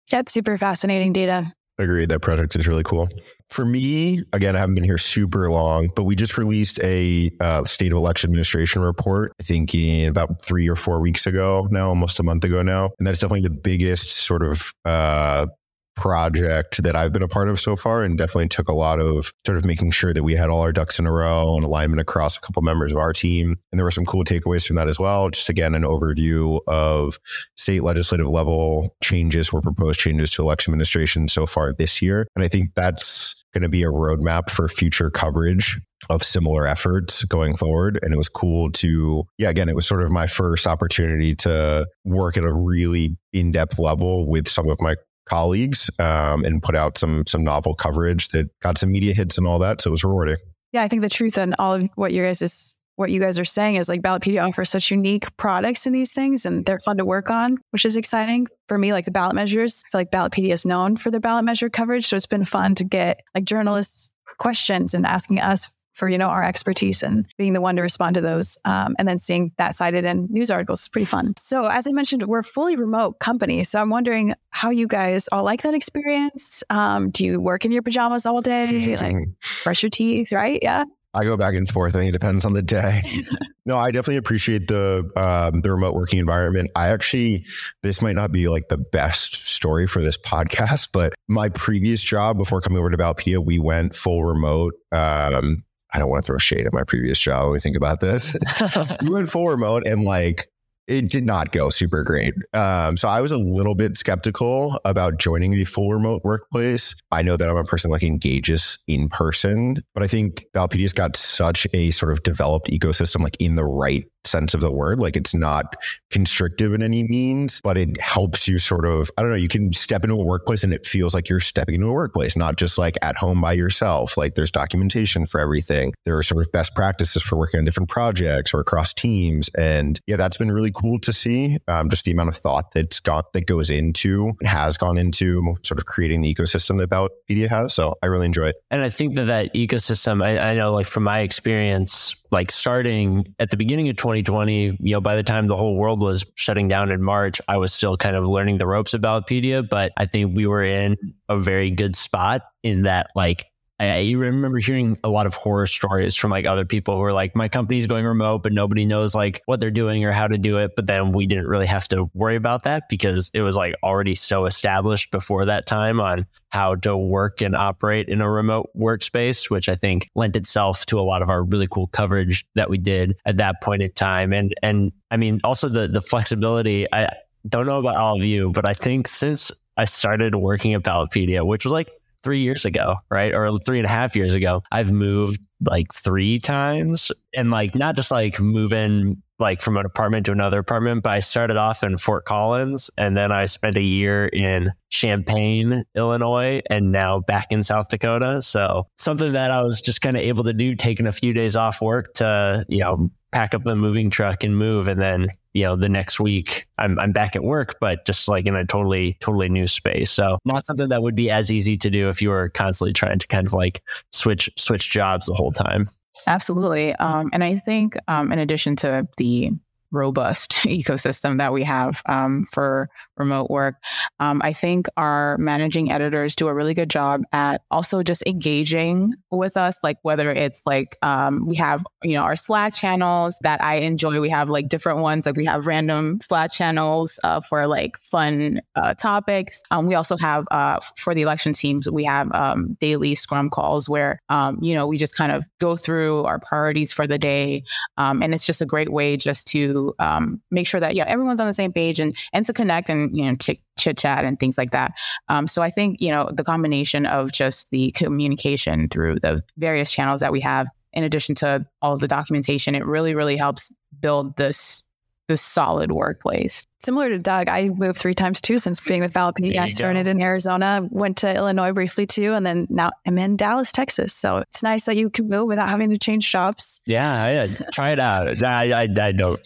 That's 0.10 0.32
super 0.32 0.58
fascinating 0.58 1.14
data. 1.14 1.54
Agreed. 1.82 2.10
That 2.10 2.20
project 2.20 2.56
is 2.56 2.68
really 2.68 2.84
cool. 2.84 3.10
For 3.50 3.66
me, 3.66 4.22
again, 4.34 4.56
I 4.56 4.60
haven't 4.60 4.76
been 4.76 4.84
here 4.84 5.00
super 5.00 5.50
long, 5.50 5.90
but 5.96 6.04
we 6.04 6.16
just 6.16 6.38
released 6.38 6.80
a 6.84 7.32
uh, 7.40 7.64
state 7.64 7.92
of 7.92 7.98
election 7.98 8.30
administration 8.30 8.84
report, 8.84 9.34
I 9.40 9.44
think 9.44 9.74
in 9.74 10.08
about 10.08 10.44
three 10.44 10.70
or 10.70 10.76
four 10.76 11.02
weeks 11.02 11.26
ago 11.26 11.68
now, 11.72 11.88
almost 11.88 12.20
a 12.20 12.24
month 12.24 12.44
ago 12.44 12.62
now. 12.62 12.92
And 13.00 13.08
that's 13.08 13.20
definitely 13.20 13.42
the 13.42 13.50
biggest 13.50 14.10
sort 14.10 14.44
of 14.44 14.74
uh, 14.86 15.48
project 15.96 16.82
that 16.84 16.96
I've 16.96 17.14
been 17.14 17.22
a 17.22 17.28
part 17.28 17.50
of 17.50 17.60
so 17.60 17.76
far 17.76 18.04
and 18.04 18.18
definitely 18.18 18.48
took 18.48 18.70
a 18.70 18.74
lot 18.74 19.00
of 19.00 19.34
sort 19.46 19.58
of 19.58 19.66
making 19.66 19.92
sure 19.92 20.14
that 20.14 20.24
we 20.24 20.36
had 20.36 20.50
all 20.50 20.62
our 20.62 20.72
ducks 20.72 21.00
in 21.00 21.06
a 21.06 21.12
row 21.12 21.56
and 21.56 21.64
alignment 21.64 22.00
across 22.00 22.38
a 22.38 22.42
couple 22.42 22.62
members 22.62 22.92
of 22.92 22.98
our 22.98 23.14
team. 23.14 23.58
And 23.72 23.80
there 23.80 23.86
were 23.86 23.92
some 23.92 24.06
cool 24.06 24.24
takeaways 24.24 24.66
from 24.66 24.78
that 24.78 24.88
as 24.88 25.00
well. 25.00 25.30
Just 25.30 25.50
again, 25.50 25.76
an 25.76 25.84
overview 25.84 26.60
of 26.68 27.20
state 27.56 27.84
legislative 27.84 28.28
level 28.28 28.96
changes 29.04 29.50
or 29.50 29.62
proposed 29.62 30.00
changes 30.00 30.32
to 30.32 30.42
election 30.42 30.74
administration 30.74 31.28
so 31.28 31.46
far 31.46 31.74
this 31.74 32.02
year. 32.02 32.28
And 32.36 32.44
I 32.44 32.48
think 32.48 32.74
that's 32.76 33.44
going 33.54 33.64
to 33.64 33.70
be 33.70 33.84
a 33.84 33.88
roadmap 33.88 34.50
for 34.50 34.68
future 34.68 35.10
coverage 35.10 35.80
of 36.10 36.24
similar 36.24 36.66
efforts 36.66 37.24
going 37.26 37.56
forward. 37.56 38.00
And 38.02 38.14
it 38.14 38.18
was 38.18 38.30
cool 38.30 38.72
to, 38.72 39.26
yeah, 39.38 39.50
again, 39.50 39.70
it 39.70 39.76
was 39.76 39.86
sort 39.86 40.02
of 40.02 40.12
my 40.12 40.26
first 40.26 40.66
opportunity 40.66 41.36
to 41.36 41.86
work 42.06 42.38
at 42.38 42.44
a 42.44 42.54
really 42.54 43.18
in 43.34 43.52
depth 43.52 43.78
level 43.78 44.28
with 44.28 44.48
some 44.48 44.70
of 44.70 44.82
my 44.82 44.96
colleagues 45.26 45.90
um, 46.00 46.44
and 46.44 46.62
put 46.62 46.76
out 46.76 46.98
some 46.98 47.24
some 47.28 47.42
novel 47.42 47.74
coverage 47.76 48.30
that 48.30 48.50
got 48.62 48.78
some 48.78 48.92
media 48.92 49.14
hits 49.14 49.38
and 49.38 49.48
all 49.48 49.60
that. 49.60 49.82
So 49.82 49.90
it 49.90 49.92
was 49.92 50.04
rewarding. 50.04 50.38
Yeah, 50.72 50.84
I 50.84 50.88
think 50.88 51.02
the 51.02 51.10
truth 51.10 51.38
in 51.38 51.54
all 51.60 51.76
of 51.76 51.90
what 51.96 52.14
you 52.14 52.24
guys 52.24 52.42
is 52.42 52.78
what 52.96 53.12
you 53.12 53.20
guys 53.20 53.40
are 53.40 53.46
saying 53.46 53.76
is 53.76 53.90
like 53.90 54.02
Ballotpedia 54.02 54.48
offers 54.48 54.70
such 54.70 54.92
unique 54.92 55.36
products 55.38 55.88
in 55.88 55.94
these 55.94 56.12
things 56.12 56.46
and 56.46 56.66
they're 56.66 56.80
fun 56.80 56.98
to 56.98 57.06
work 57.06 57.30
on, 57.30 57.58
which 57.72 57.84
is 57.84 57.96
exciting. 57.96 58.48
For 58.68 58.78
me, 58.78 58.94
like 58.94 59.06
the 59.06 59.12
ballot 59.12 59.34
measures, 59.34 59.84
I 59.88 59.90
feel 59.92 60.02
like 60.02 60.12
Ballotpedia 60.12 60.52
is 60.52 60.66
known 60.66 60.98
for 60.98 61.10
their 61.10 61.20
ballot 61.20 61.46
measure 61.46 61.70
coverage. 61.70 62.06
So 62.06 62.16
it's 62.16 62.28
been 62.28 62.44
fun 62.44 62.76
to 62.76 62.84
get 62.84 63.20
like 63.34 63.46
journalists 63.46 64.14
questions 64.38 64.94
and 64.94 65.06
asking 65.06 65.40
us 65.40 65.76
for, 65.94 66.10
you 66.10 66.18
know, 66.18 66.28
our 66.28 66.44
expertise 66.44 67.04
and 67.04 67.26
being 67.38 67.54
the 67.54 67.62
one 67.62 67.76
to 67.76 67.82
respond 67.82 68.16
to 68.16 68.22
those. 68.22 68.58
Um, 68.66 68.96
and 69.00 69.08
then 69.08 69.18
seeing 69.18 69.52
that 69.58 69.76
cited 69.76 70.06
in 70.06 70.28
news 70.30 70.52
articles 70.52 70.82
is 70.82 70.90
pretty 70.90 71.06
fun. 71.06 71.34
So 71.38 71.66
as 71.66 71.88
I 71.88 71.92
mentioned, 71.92 72.24
we're 72.24 72.40
a 72.40 72.44
fully 72.44 72.76
remote 72.76 73.20
company. 73.20 73.64
So 73.64 73.80
I'm 73.80 73.90
wondering 73.90 74.34
how 74.50 74.70
you 74.70 74.88
guys 74.88 75.28
all 75.32 75.44
like 75.44 75.62
that 75.64 75.74
experience. 75.74 76.64
Um, 76.70 77.10
do 77.10 77.26
you 77.26 77.40
work 77.40 77.66
in 77.66 77.72
your 77.72 77.82
pajamas 77.82 78.26
all 78.26 78.42
day? 78.42 78.88
Like 79.02 79.16
brush 79.64 79.84
your 79.84 79.90
teeth, 79.90 80.32
right? 80.32 80.60
Yeah. 80.62 80.84
I 81.14 81.26
go 81.26 81.36
back 81.36 81.56
and 81.56 81.68
forth. 81.68 81.96
I 81.96 82.00
think 82.00 82.10
it 82.10 82.14
depends 82.14 82.46
on 82.46 82.54
the 82.54 82.62
day. 82.62 83.02
no, 83.66 83.78
I 83.78 83.92
definitely 83.92 84.18
appreciate 84.18 84.68
the 84.68 85.10
um, 85.16 85.62
the 85.62 85.72
remote 85.72 85.94
working 85.94 86.20
environment. 86.20 86.72
I 86.76 86.90
actually, 86.90 87.44
this 87.84 88.02
might 88.02 88.16
not 88.16 88.32
be 88.32 88.48
like 88.48 88.70
the 88.70 88.78
best 88.78 89.34
story 89.34 89.88
for 89.88 90.02
this 90.02 90.18
podcast, 90.18 90.90
but 90.94 91.14
my 91.28 91.50
previous 91.50 92.02
job 92.02 92.38
before 92.38 92.62
coming 92.62 92.80
over 92.80 92.90
to 92.90 92.98
Ballotpedia, 92.98 93.44
we 93.44 93.60
went 93.60 93.94
full 93.94 94.24
remote. 94.24 94.74
Um, 94.92 95.64
I 95.94 96.00
don't 96.00 96.10
want 96.10 96.24
to 96.24 96.28
throw 96.28 96.38
shade 96.38 96.66
at 96.66 96.74
my 96.74 96.84
previous 96.84 97.20
job 97.20 97.44
when 97.44 97.54
we 97.54 97.60
think 97.60 97.76
about 97.76 98.00
this. 98.00 98.36
we 99.02 99.10
went 99.10 99.30
full 99.30 99.48
remote 99.48 99.84
and 99.86 100.04
like 100.04 100.48
it 100.88 101.10
did 101.10 101.26
not 101.26 101.52
go 101.52 101.70
super 101.70 102.04
great. 102.04 102.34
Um, 102.54 102.98
so 102.98 103.08
I 103.08 103.22
was 103.22 103.32
a 103.32 103.38
little 103.38 103.76
bit 103.76 103.98
skeptical 103.98 104.80
about 104.84 105.20
joining 105.20 105.52
the 105.52 105.64
full 105.64 105.94
remote 105.94 106.22
workplace. 106.24 106.96
I 107.12 107.22
know 107.22 107.38
that 107.38 107.50
I'm 107.50 107.56
a 107.56 107.64
person 107.64 107.92
like 107.92 108.04
engages 108.04 108.78
in 108.88 109.08
person, 109.08 109.78
but 109.94 110.04
I 110.04 110.08
think 110.08 110.44
Ballotpedia's 110.54 110.94
got 110.94 111.16
such 111.16 111.68
a 111.74 111.92
sort 111.92 112.12
of 112.12 112.24
developed 112.24 112.70
ecosystem, 112.70 113.22
like 113.22 113.38
in 113.40 113.56
the 113.56 113.64
right 113.64 114.06
sense 114.26 114.54
of 114.54 114.62
the 114.62 114.72
word. 114.72 115.00
Like 115.00 115.16
it's 115.16 115.34
not 115.34 115.76
constrictive 116.10 116.74
in 116.74 116.82
any 116.82 117.04
means, 117.04 117.62
but 117.62 117.78
it 117.78 118.00
helps 118.00 118.48
you 118.48 118.60
sort 118.60 118.86
of, 118.86 119.10
I 119.18 119.22
don't 119.22 119.32
know, 119.32 119.38
you 119.38 119.48
can 119.48 119.74
step 119.74 120.04
into 120.04 120.16
a 120.16 120.24
workplace 120.24 120.64
and 120.64 120.74
it 120.74 120.86
feels 120.86 121.14
like 121.14 121.30
you're 121.30 121.40
stepping 121.40 121.76
into 121.76 121.88
a 121.88 121.92
workplace, 121.92 122.36
not 122.36 122.58
just 122.58 122.78
like 122.78 122.98
at 123.02 123.16
home 123.16 123.42
by 123.42 123.54
yourself. 123.54 124.18
Like 124.18 124.36
there's 124.36 124.52
documentation 124.52 125.26
for 125.26 125.40
everything. 125.40 125.94
There 126.06 126.18
are 126.18 126.24
sort 126.24 126.46
of 126.46 126.52
best 126.52 126.76
practices 126.76 127.22
for 127.22 127.38
working 127.38 127.60
on 127.60 127.66
different 127.66 127.90
projects 127.90 128.54
or 128.54 128.60
across 128.60 128.94
teams. 128.94 129.50
And 129.58 130.00
yeah, 130.08 130.16
that's 130.16 130.38
been 130.38 130.52
really 130.52 130.72
cool 130.72 131.00
to 131.00 131.14
see. 131.14 131.58
Um, 131.68 131.90
just 131.90 132.06
the 132.06 132.12
amount 132.12 132.30
of 132.30 132.36
thought 132.36 132.72
that's 132.72 133.00
got 133.00 133.34
that 133.34 133.46
goes 133.46 133.70
into 133.70 134.34
has 134.44 134.78
gone 134.78 134.98
into 134.98 135.56
sort 135.64 135.80
of 135.80 135.86
creating 135.86 136.22
the 136.22 136.34
ecosystem 136.34 136.78
that 136.78 136.90
Ballotpedia 136.90 137.50
has. 137.50 137.74
So 137.74 137.96
I 138.02 138.08
really 138.08 138.26
enjoy 138.26 138.48
it. 138.48 138.56
And 138.70 138.82
I 138.82 138.90
think 138.90 139.16
that 139.16 139.26
that 139.26 139.54
ecosystem, 139.54 140.24
I, 140.24 140.52
I 140.52 140.54
know 140.54 140.74
like 140.74 140.86
from 140.86 141.04
my 141.04 141.20
experience, 141.20 142.21
like 142.32 142.50
starting 142.50 143.36
at 143.40 143.50
the 143.50 143.58
beginning 143.58 143.90
of 143.90 143.98
2020, 143.98 144.78
you 144.80 144.94
know, 144.94 145.02
by 145.02 145.16
the 145.16 145.24
time 145.24 145.48
the 145.48 145.58
whole 145.58 145.76
world 145.76 146.00
was 146.00 146.26
shutting 146.36 146.68
down 146.68 146.90
in 146.90 147.04
March, 147.04 147.42
I 147.48 147.58
was 147.58 147.74
still 147.74 147.98
kind 147.98 148.16
of 148.16 148.26
learning 148.26 148.58
the 148.58 148.68
ropes 148.68 148.94
of 148.94 149.02
Ballotpedia, 149.02 149.68
but 149.68 149.92
I 149.98 150.06
think 150.06 150.36
we 150.36 150.46
were 150.46 150.64
in 150.64 150.96
a 151.28 151.38
very 151.38 151.70
good 151.70 151.96
spot 151.96 152.42
in 152.64 152.84
that 152.84 153.08
like 153.16 153.51
I, 153.82 154.12
remember 154.12 154.60
hearing 154.60 155.00
a 155.04 155.10
lot 155.10 155.26
of 155.26 155.34
horror 155.34 155.66
stories 155.66 156.16
from 156.16 156.30
like 156.30 156.46
other 156.46 156.66
people 156.66 156.96
who 156.96 157.02
were 157.02 157.14
like, 157.14 157.36
my 157.36 157.48
company's 157.48 157.88
going 157.88 158.06
remote, 158.06 158.44
but 158.44 158.54
nobody 158.54 158.86
knows 158.86 159.16
like 159.16 159.42
what 159.48 159.60
they're 159.60 159.72
doing 159.72 160.06
or 160.06 160.12
how 160.12 160.28
to 160.28 160.38
do 160.38 160.58
it. 160.58 160.76
But 160.76 160.86
then 160.86 161.12
we 161.12 161.26
didn't 161.26 161.48
really 161.48 161.66
have 161.66 161.88
to 161.90 162.10
worry 162.14 162.36
about 162.36 162.64
that 162.64 162.84
because 162.90 163.32
it 163.34 163.42
was 163.42 163.56
like 163.56 163.74
already 163.82 164.14
so 164.14 164.46
established 164.46 165.10
before 165.10 165.46
that 165.46 165.66
time 165.66 166.00
on 166.00 166.28
how 166.50 166.76
to 166.76 166.96
work 166.96 167.42
and 167.42 167.56
operate 167.56 168.08
in 168.08 168.22
a 168.22 168.30
remote 168.30 168.70
workspace, 168.78 169.50
which 169.50 169.68
I 169.68 169.76
think 169.76 170.10
lent 170.14 170.36
itself 170.36 170.86
to 170.88 171.00
a 171.00 171.02
lot 171.02 171.24
of 171.24 171.32
our 171.32 171.44
really 171.44 171.68
cool 171.68 171.88
coverage 171.88 172.46
that 172.54 172.70
we 172.70 172.78
did 172.78 173.16
at 173.26 173.38
that 173.38 173.62
point 173.64 173.82
in 173.82 173.92
time. 173.94 174.32
And 174.32 174.54
and 174.62 174.92
I 175.10 175.18
mean 175.18 175.42
also 175.44 175.70
the 175.70 175.88
the 175.88 176.02
flexibility. 176.02 176.86
I 176.94 177.10
don't 177.48 177.66
know 177.66 177.80
about 177.80 177.96
all 177.96 178.18
of 178.18 178.24
you, 178.24 178.52
but 178.52 178.68
I 178.68 178.74
think 178.74 179.08
since 179.08 179.52
I 179.78 179.86
started 179.86 180.36
working 180.36 180.76
at 180.76 180.84
Ballotpedia, 180.84 181.44
which 181.44 181.66
was 181.66 181.72
like 181.72 181.90
three 182.24 182.40
years 182.40 182.66
ago, 182.66 182.98
right? 183.10 183.34
Or 183.34 183.58
three 183.58 183.80
and 183.80 183.86
a 183.86 183.90
half 183.90 184.16
years 184.16 184.34
ago, 184.34 184.64
I've 184.72 184.92
moved 184.92 185.40
like 185.62 185.94
three 185.94 186.40
times 186.40 187.12
and 187.36 187.52
like 187.52 187.76
not 187.76 187.96
just 187.96 188.12
like 188.12 188.40
moving 188.40 189.22
like 189.40 189.60
from 189.60 189.76
an 189.76 189.86
apartment 189.86 190.28
to 190.28 190.32
another 190.32 190.60
apartment, 190.60 191.04
but 191.04 191.14
I 191.14 191.20
started 191.20 191.58
off 191.58 191.84
in 191.84 191.98
Fort 191.98 192.26
Collins 192.26 192.92
and 192.98 193.18
then 193.18 193.32
I 193.32 193.46
spent 193.46 193.76
a 193.76 193.82
year 193.82 194.28
in 194.28 194.72
Champaign, 194.90 195.84
Illinois, 195.96 196.62
and 196.70 196.92
now 196.92 197.20
back 197.22 197.48
in 197.50 197.64
South 197.64 197.90
Dakota. 197.90 198.42
So 198.42 198.86
something 198.98 199.34
that 199.34 199.52
I 199.52 199.62
was 199.62 199.82
just 199.82 200.02
kind 200.02 200.16
of 200.16 200.24
able 200.24 200.44
to 200.44 200.54
do, 200.54 200.76
taking 200.76 201.08
a 201.08 201.12
few 201.12 201.34
days 201.34 201.56
off 201.56 201.82
work 201.82 202.14
to, 202.16 202.66
you 202.70 202.80
know, 202.80 203.10
pack 203.32 203.54
up 203.56 203.64
the 203.64 203.76
moving 203.76 204.10
truck 204.10 204.44
and 204.44 204.56
move. 204.56 204.88
And 204.88 205.02
then, 205.02 205.28
you 205.54 205.64
know, 205.64 205.76
the 205.76 205.90
next 205.90 206.20
week 206.20 206.68
I'm, 206.78 207.00
I'm 207.00 207.12
back 207.12 207.36
at 207.36 207.44
work, 207.44 207.76
but 207.80 208.06
just 208.06 208.28
like 208.28 208.46
in 208.46 208.56
a 208.56 208.66
totally, 208.66 209.18
totally 209.20 209.50
new 209.50 209.68
space. 209.68 210.12
So 210.12 210.38
not 210.46 210.66
something 210.66 210.90
that 210.90 211.02
would 211.02 211.16
be 211.16 211.30
as 211.30 211.52
easy 211.52 211.78
to 211.78 211.90
do 211.90 212.10
if 212.10 212.22
you 212.22 212.30
were 212.30 212.50
constantly 212.50 212.94
trying 212.94 213.20
to 213.20 213.28
kind 213.28 213.46
of 213.46 213.54
like 213.54 213.82
switch, 214.12 214.50
switch 214.58 214.90
jobs 214.90 215.26
the 215.26 215.34
whole 215.34 215.52
time. 215.52 215.88
Absolutely. 216.28 216.94
Um, 216.96 217.30
and 217.34 217.44
I 217.44 217.58
think, 217.58 217.98
um, 218.08 218.32
in 218.32 218.40
addition 218.40 218.76
to 218.78 219.08
the 219.18 219.52
robust 219.92 220.52
ecosystem 220.66 221.38
that 221.38 221.54
we 221.54 221.64
have 221.64 222.02
um, 222.06 222.46
for 222.52 222.90
remote 223.22 223.50
work. 223.50 223.76
Um, 224.20 224.42
I 224.44 224.54
think 224.54 224.88
our 224.98 225.38
managing 225.38 225.92
editors 225.92 226.36
do 226.36 226.48
a 226.48 226.54
really 226.54 226.74
good 226.74 226.90
job 226.90 227.22
at 227.32 227.62
also 227.72 228.04
just 228.04 228.24
engaging 228.28 229.14
with 229.32 229.58
us, 229.58 229.80
like 229.84 229.98
whether 230.02 230.30
it's 230.32 230.64
like 230.66 230.96
um, 231.02 231.48
we 231.48 231.56
have, 231.56 231.86
you 232.04 232.14
know, 232.14 232.24
our 232.24 232.36
Slack 232.36 232.74
channels 232.74 233.40
that 233.42 233.64
I 233.64 233.76
enjoy. 233.76 234.20
We 234.20 234.30
have 234.30 234.50
like 234.50 234.68
different 234.68 235.00
ones, 235.00 235.26
like 235.26 235.38
we 235.38 235.46
have 235.46 235.68
random 235.68 236.20
Slack 236.22 236.52
channels 236.52 237.20
uh, 237.24 237.42
for 237.42 237.68
like 237.68 237.98
fun 237.98 238.62
uh, 238.76 238.94
topics. 238.96 239.64
Um, 239.72 239.88
we 239.88 239.96
also 239.96 240.18
have 240.18 240.46
uh, 240.52 240.80
for 240.98 241.14
the 241.16 241.22
election 241.22 241.54
teams, 241.54 241.90
we 241.90 242.04
have 242.04 242.32
um, 242.34 242.78
daily 242.80 243.16
Scrum 243.16 243.50
calls 243.50 243.88
where, 243.88 244.20
um, 244.30 244.60
you 244.62 244.76
know, 244.76 244.88
we 244.88 244.98
just 244.98 245.16
kind 245.16 245.32
of 245.32 245.46
go 245.60 245.76
through 245.76 246.24
our 246.26 246.40
priorities 246.40 246.92
for 246.92 247.08
the 247.08 247.18
day. 247.18 247.64
and 247.98 248.34
it's 248.34 248.46
just 248.46 248.62
a 248.62 248.66
great 248.66 248.92
way 248.92 249.18
just 249.18 249.48
to 249.48 249.94
um, 250.00 250.42
make 250.52 250.68
sure 250.68 250.80
that 250.80 250.96
yeah 250.96 251.06
everyone's 251.08 251.42
on 251.42 251.48
the 251.48 251.54
same 251.54 251.72
page 251.72 252.00
and 252.00 252.16
and 252.34 252.46
to 252.46 252.54
connect 252.54 252.90
and 252.90 253.11
you 253.12 253.26
know 253.26 253.36
ch- 253.36 253.62
chit 253.78 253.98
chat 253.98 254.26
and 254.26 254.38
things 254.40 254.58
like 254.58 254.72
that. 254.72 254.94
Um, 255.30 255.48
so 255.48 255.62
I 255.62 255.70
think 255.70 256.02
you 256.02 256.10
know 256.10 256.30
the 256.32 256.44
combination 256.44 257.06
of 257.06 257.32
just 257.32 257.70
the 257.72 257.92
communication 257.92 258.88
through 258.88 259.20
the 259.20 259.42
various 259.58 259.92
channels 259.92 260.22
that 260.22 260.32
we 260.32 260.42
have, 260.42 260.68
in 260.94 261.04
addition 261.04 261.36
to 261.36 261.64
all 261.82 261.98
the 261.98 262.08
documentation, 262.08 262.76
it 262.76 262.86
really 262.86 263.16
really 263.16 263.38
helps 263.38 263.76
build 264.00 264.38
this 264.38 264.88
this 265.32 265.42
solid 265.42 265.92
workplace. 265.92 266.66
Similar 266.84 267.10
to 267.10 267.20
Doug, 267.20 267.48
I 267.48 267.70
moved 267.70 267.98
three 267.98 268.14
times 268.14 268.42
too 268.42 268.58
since 268.58 268.80
being 268.80 269.02
with 269.02 269.14
Ballotpedia. 269.14 269.60
I 269.60 269.68
started 269.68 270.06
go. 270.06 270.12
in 270.12 270.22
Arizona, 270.22 270.88
went 270.90 271.18
to 271.18 271.34
Illinois 271.34 271.72
briefly 271.72 272.06
too, 272.06 272.34
and 272.34 272.46
then 272.46 272.68
now 272.70 272.92
I'm 273.06 273.18
in 273.18 273.38
Dallas, 273.38 273.72
Texas. 273.72 274.14
So 274.14 274.38
it's 274.38 274.64
nice 274.64 274.86
that 274.86 274.98
you 274.98 275.10
can 275.10 275.30
move 275.30 275.48
without 275.48 275.70
having 275.70 275.92
to 275.92 275.98
change 275.98 276.30
jobs. 276.30 276.82
Yeah, 276.86 277.46
yeah 277.46 277.54
uh, 277.54 277.64
try 277.72 277.92
it 277.92 278.00
out. 278.00 278.44
I, 278.44 278.72
I, 278.72 278.88
I 279.00 279.12
don't. 279.12 279.40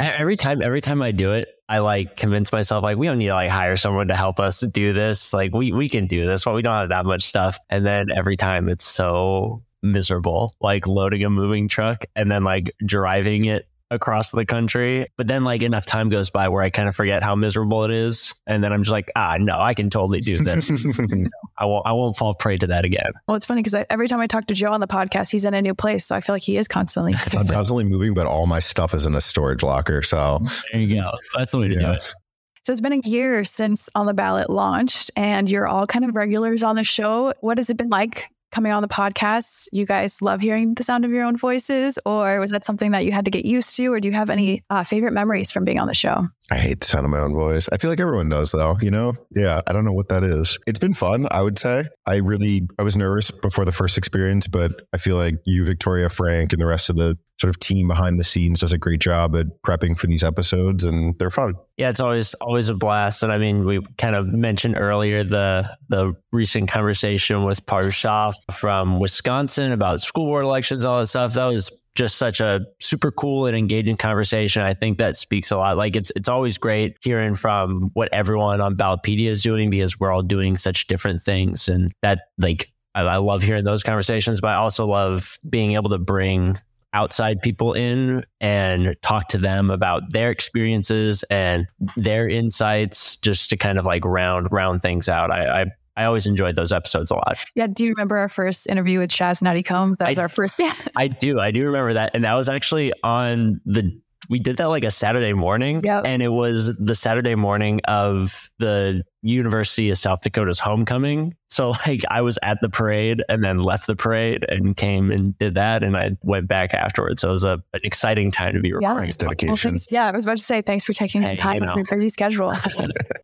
every 0.02 0.36
time, 0.36 0.62
every 0.62 0.80
time 0.80 1.02
I 1.02 1.12
do 1.12 1.32
it, 1.32 1.48
I 1.68 1.80
like 1.80 2.16
convince 2.16 2.50
myself 2.50 2.82
like 2.82 2.96
we 2.96 3.06
don't 3.06 3.18
need 3.18 3.28
to 3.28 3.34
like 3.34 3.50
hire 3.50 3.76
someone 3.76 4.08
to 4.08 4.16
help 4.16 4.40
us 4.40 4.60
do 4.60 4.94
this. 4.94 5.34
Like 5.34 5.52
we 5.52 5.72
we 5.72 5.90
can 5.90 6.06
do 6.06 6.26
this. 6.26 6.46
Well, 6.46 6.54
we 6.54 6.62
don't 6.62 6.74
have 6.74 6.88
that 6.88 7.04
much 7.04 7.24
stuff. 7.24 7.58
And 7.68 7.84
then 7.84 8.06
every 8.10 8.38
time 8.38 8.70
it's 8.70 8.86
so 8.86 9.60
miserable, 9.82 10.54
like 10.60 10.86
loading 10.86 11.24
a 11.24 11.30
moving 11.30 11.68
truck 11.68 12.06
and 12.16 12.30
then 12.30 12.44
like 12.44 12.72
driving 12.84 13.44
it 13.44 13.68
across 13.90 14.32
the 14.32 14.44
country. 14.44 15.06
But 15.16 15.26
then 15.26 15.44
like 15.44 15.62
enough 15.62 15.86
time 15.86 16.08
goes 16.08 16.30
by 16.30 16.48
where 16.48 16.62
I 16.62 16.70
kind 16.70 16.88
of 16.88 16.96
forget 16.96 17.22
how 17.22 17.34
miserable 17.34 17.84
it 17.84 17.90
is. 17.90 18.34
And 18.46 18.62
then 18.62 18.72
I'm 18.72 18.82
just 18.82 18.92
like, 18.92 19.10
ah, 19.16 19.36
no, 19.38 19.58
I 19.58 19.74
can 19.74 19.90
totally 19.90 20.20
do 20.20 20.36
this. 20.38 20.70
I 21.58 21.64
won't, 21.64 21.86
I 21.86 21.92
won't 21.92 22.16
fall 22.16 22.34
prey 22.34 22.56
to 22.58 22.66
that 22.68 22.84
again. 22.84 23.12
Well, 23.26 23.36
it's 23.36 23.46
funny 23.46 23.62
because 23.62 23.84
every 23.90 24.08
time 24.08 24.20
I 24.20 24.26
talk 24.26 24.46
to 24.46 24.54
Joe 24.54 24.72
on 24.72 24.80
the 24.80 24.86
podcast, 24.86 25.30
he's 25.30 25.44
in 25.44 25.54
a 25.54 25.62
new 25.62 25.74
place. 25.74 26.06
So 26.06 26.14
I 26.14 26.20
feel 26.20 26.34
like 26.34 26.42
he 26.42 26.56
is 26.56 26.68
constantly. 26.68 27.14
I'm 27.36 27.48
constantly 27.48 27.84
moving, 27.84 28.14
but 28.14 28.26
all 28.26 28.46
my 28.46 28.58
stuff 28.58 28.94
is 28.94 29.06
in 29.06 29.14
a 29.14 29.20
storage 29.20 29.62
locker. 29.62 30.02
So 30.02 30.40
there 30.72 30.82
you 30.82 30.96
go. 30.96 31.10
That's 31.36 31.52
the 31.52 31.58
way 31.58 31.68
to 31.68 31.74
yeah. 31.74 31.80
do 31.80 31.92
it. 31.92 32.14
So 32.62 32.72
it's 32.72 32.82
been 32.82 32.92
a 32.92 33.08
year 33.08 33.44
since 33.44 33.88
On 33.94 34.04
the 34.04 34.12
Ballot 34.12 34.50
launched, 34.50 35.10
and 35.16 35.48
you're 35.48 35.66
all 35.66 35.86
kind 35.86 36.04
of 36.04 36.14
regulars 36.14 36.62
on 36.62 36.76
the 36.76 36.84
show. 36.84 37.32
What 37.40 37.56
has 37.56 37.70
it 37.70 37.78
been 37.78 37.88
like 37.88 38.28
coming 38.50 38.72
on 38.72 38.82
the 38.82 38.88
podcast, 38.88 39.68
you 39.72 39.86
guys 39.86 40.22
love 40.22 40.40
hearing 40.40 40.74
the 40.74 40.82
sound 40.82 41.04
of 41.04 41.10
your 41.10 41.24
own 41.24 41.36
voices, 41.36 41.98
or 42.04 42.40
was 42.40 42.50
that 42.50 42.64
something 42.64 42.92
that 42.92 43.04
you 43.04 43.12
had 43.12 43.24
to 43.24 43.30
get 43.30 43.44
used 43.44 43.76
to, 43.76 43.92
or 43.92 44.00
do 44.00 44.08
you 44.08 44.14
have 44.14 44.30
any 44.30 44.64
uh, 44.70 44.84
favorite 44.84 45.12
memories 45.12 45.50
from 45.50 45.64
being 45.64 45.78
on 45.78 45.86
the 45.86 45.94
show? 45.94 46.28
I 46.50 46.56
hate 46.56 46.80
the 46.80 46.86
sound 46.86 47.04
of 47.04 47.10
my 47.10 47.20
own 47.20 47.34
voice. 47.34 47.68
I 47.70 47.76
feel 47.76 47.90
like 47.90 48.00
everyone 48.00 48.30
does, 48.30 48.52
though. 48.52 48.76
You 48.80 48.90
know, 48.90 49.14
yeah. 49.30 49.60
I 49.66 49.72
don't 49.72 49.84
know 49.84 49.92
what 49.92 50.08
that 50.08 50.24
is. 50.24 50.58
It's 50.66 50.78
been 50.78 50.94
fun. 50.94 51.26
I 51.30 51.42
would 51.42 51.58
say. 51.58 51.84
I 52.06 52.16
really, 52.16 52.66
I 52.78 52.82
was 52.82 52.96
nervous 52.96 53.30
before 53.30 53.64
the 53.64 53.72
first 53.72 53.98
experience, 53.98 54.48
but 54.48 54.72
I 54.92 54.96
feel 54.98 55.16
like 55.16 55.36
you, 55.44 55.64
Victoria, 55.64 56.08
Frank, 56.08 56.52
and 56.52 56.62
the 56.62 56.66
rest 56.66 56.88
of 56.88 56.96
the 56.96 57.18
sort 57.40 57.50
of 57.50 57.60
team 57.60 57.86
behind 57.86 58.18
the 58.18 58.24
scenes 58.24 58.60
does 58.60 58.72
a 58.72 58.78
great 58.78 59.00
job 59.00 59.36
at 59.36 59.46
prepping 59.62 59.96
for 59.96 60.08
these 60.08 60.24
episodes 60.24 60.84
and 60.84 61.16
they're 61.18 61.30
fun. 61.30 61.54
Yeah, 61.76 61.88
it's 61.90 62.00
always 62.00 62.34
always 62.34 62.68
a 62.68 62.74
blast. 62.74 63.22
And 63.22 63.32
I 63.32 63.38
mean, 63.38 63.64
we 63.64 63.80
kind 63.96 64.16
of 64.16 64.26
mentioned 64.26 64.76
earlier 64.76 65.22
the 65.22 65.76
the 65.88 66.14
recent 66.32 66.68
conversation 66.68 67.44
with 67.44 67.64
Parshaf 67.66 68.34
from 68.50 68.98
Wisconsin 68.98 69.72
about 69.72 70.00
school 70.00 70.26
board 70.26 70.44
elections, 70.44 70.84
all 70.84 70.98
that 70.98 71.06
stuff. 71.06 71.34
That 71.34 71.46
was 71.46 71.70
just 71.98 72.16
such 72.16 72.40
a 72.40 72.60
super 72.80 73.10
cool 73.10 73.46
and 73.46 73.56
engaging 73.56 73.96
conversation. 73.96 74.62
I 74.62 74.72
think 74.72 74.98
that 74.98 75.16
speaks 75.16 75.50
a 75.50 75.56
lot. 75.56 75.76
Like 75.76 75.96
it's 75.96 76.12
it's 76.14 76.28
always 76.28 76.56
great 76.56 76.96
hearing 77.02 77.34
from 77.34 77.90
what 77.94 78.08
everyone 78.12 78.60
on 78.60 78.76
Ballotpedia 78.76 79.26
is 79.26 79.42
doing 79.42 79.68
because 79.68 79.98
we're 79.98 80.12
all 80.12 80.22
doing 80.22 80.54
such 80.54 80.86
different 80.86 81.20
things. 81.20 81.68
And 81.68 81.92
that 82.02 82.20
like 82.38 82.72
I, 82.94 83.02
I 83.02 83.16
love 83.16 83.42
hearing 83.42 83.64
those 83.64 83.82
conversations, 83.82 84.40
but 84.40 84.50
I 84.50 84.54
also 84.54 84.86
love 84.86 85.38
being 85.50 85.72
able 85.72 85.90
to 85.90 85.98
bring 85.98 86.56
outside 86.92 87.42
people 87.42 87.72
in 87.72 88.22
and 88.40 88.94
talk 89.02 89.26
to 89.28 89.38
them 89.38 89.68
about 89.68 90.12
their 90.12 90.30
experiences 90.30 91.24
and 91.24 91.66
their 91.96 92.28
insights 92.28 93.16
just 93.16 93.50
to 93.50 93.56
kind 93.56 93.76
of 93.76 93.86
like 93.86 94.04
round 94.04 94.46
round 94.52 94.82
things 94.82 95.08
out. 95.08 95.32
I, 95.32 95.62
I 95.62 95.64
I 95.98 96.04
always 96.04 96.26
enjoyed 96.26 96.54
those 96.54 96.72
episodes 96.72 97.10
a 97.10 97.16
lot. 97.16 97.38
Yeah. 97.54 97.66
Do 97.66 97.84
you 97.84 97.90
remember 97.90 98.18
our 98.18 98.28
first 98.28 98.68
interview 98.68 99.00
with 99.00 99.10
Chaz 99.10 99.42
Nuttycombe? 99.42 99.96
That 99.98 100.10
was 100.10 100.18
I, 100.18 100.22
our 100.22 100.28
first. 100.28 100.58
Yeah. 100.68 100.74
I 100.96 101.08
do. 101.08 101.38
I 101.38 101.50
do 101.50 101.64
remember 101.66 101.94
that. 101.94 102.12
And 102.14 102.24
that 102.24 102.34
was 102.34 102.48
actually 102.48 102.92
on 103.02 103.60
the 103.64 104.00
we 104.28 104.38
did 104.38 104.58
that 104.58 104.66
like 104.66 104.84
a 104.84 104.90
Saturday 104.90 105.32
morning. 105.32 105.80
Yep. 105.82 106.04
And 106.06 106.22
it 106.22 106.28
was 106.28 106.76
the 106.76 106.94
Saturday 106.94 107.34
morning 107.34 107.80
of 107.88 108.50
the 108.58 109.02
University 109.22 109.90
of 109.90 109.98
South 109.98 110.22
Dakota's 110.22 110.58
homecoming. 110.58 111.34
So 111.48 111.70
like 111.86 112.02
I 112.10 112.22
was 112.22 112.38
at 112.42 112.60
the 112.60 112.68
parade 112.68 113.22
and 113.28 113.42
then 113.42 113.58
left 113.58 113.86
the 113.86 113.96
parade 113.96 114.44
and 114.48 114.76
came 114.76 115.10
and 115.10 115.36
did 115.38 115.54
that 115.54 115.82
and 115.82 115.96
I 115.96 116.16
went 116.22 116.48
back 116.48 116.74
afterwards. 116.74 117.22
So 117.22 117.28
it 117.28 117.32
was 117.32 117.44
a, 117.44 117.62
an 117.72 117.80
exciting 117.84 118.30
time 118.30 118.54
to 118.54 118.60
be 118.60 118.72
recording. 118.72 119.08
It's 119.08 119.16
dedication. 119.16 119.72
Well, 119.72 119.80
yeah, 119.90 120.06
I 120.06 120.12
was 120.12 120.24
about 120.24 120.38
to 120.38 120.42
say 120.42 120.62
thanks 120.62 120.84
for 120.84 120.92
taking 120.92 121.22
Hey, 121.22 121.32
the 121.32 121.36
time 121.36 121.62
you 121.62 121.64
out 121.64 121.70
of 121.70 121.76
your 121.76 121.86
busy 121.86 122.08
schedule. 122.08 122.52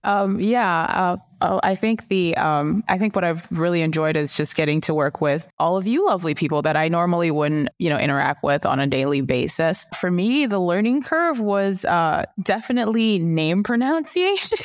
Um, 0.04 0.38
yeah, 0.38 0.82
uh, 0.82 1.16
oh, 1.40 1.60
I 1.62 1.74
think 1.74 2.08
the 2.08 2.36
um, 2.36 2.84
I 2.88 2.98
think 2.98 3.14
what 3.16 3.24
I've 3.24 3.46
really 3.50 3.80
enjoyed 3.80 4.16
is 4.16 4.36
just 4.36 4.54
getting 4.54 4.82
to 4.82 4.92
work 4.92 5.22
with 5.22 5.50
all 5.58 5.78
of 5.78 5.86
you 5.86 6.06
lovely 6.06 6.34
people 6.34 6.60
that 6.62 6.76
I 6.76 6.88
normally 6.88 7.30
wouldn't, 7.30 7.70
you 7.78 7.88
know, 7.88 7.98
interact 7.98 8.42
with 8.44 8.66
on 8.66 8.80
a 8.80 8.86
daily 8.86 9.22
basis. 9.22 9.86
For 9.94 10.10
me, 10.10 10.44
the 10.44 10.58
learning 10.58 11.04
curve 11.04 11.40
was 11.40 11.86
uh, 11.86 12.26
definitely 12.42 13.18
name 13.18 13.62
pronunciations. 13.64 14.60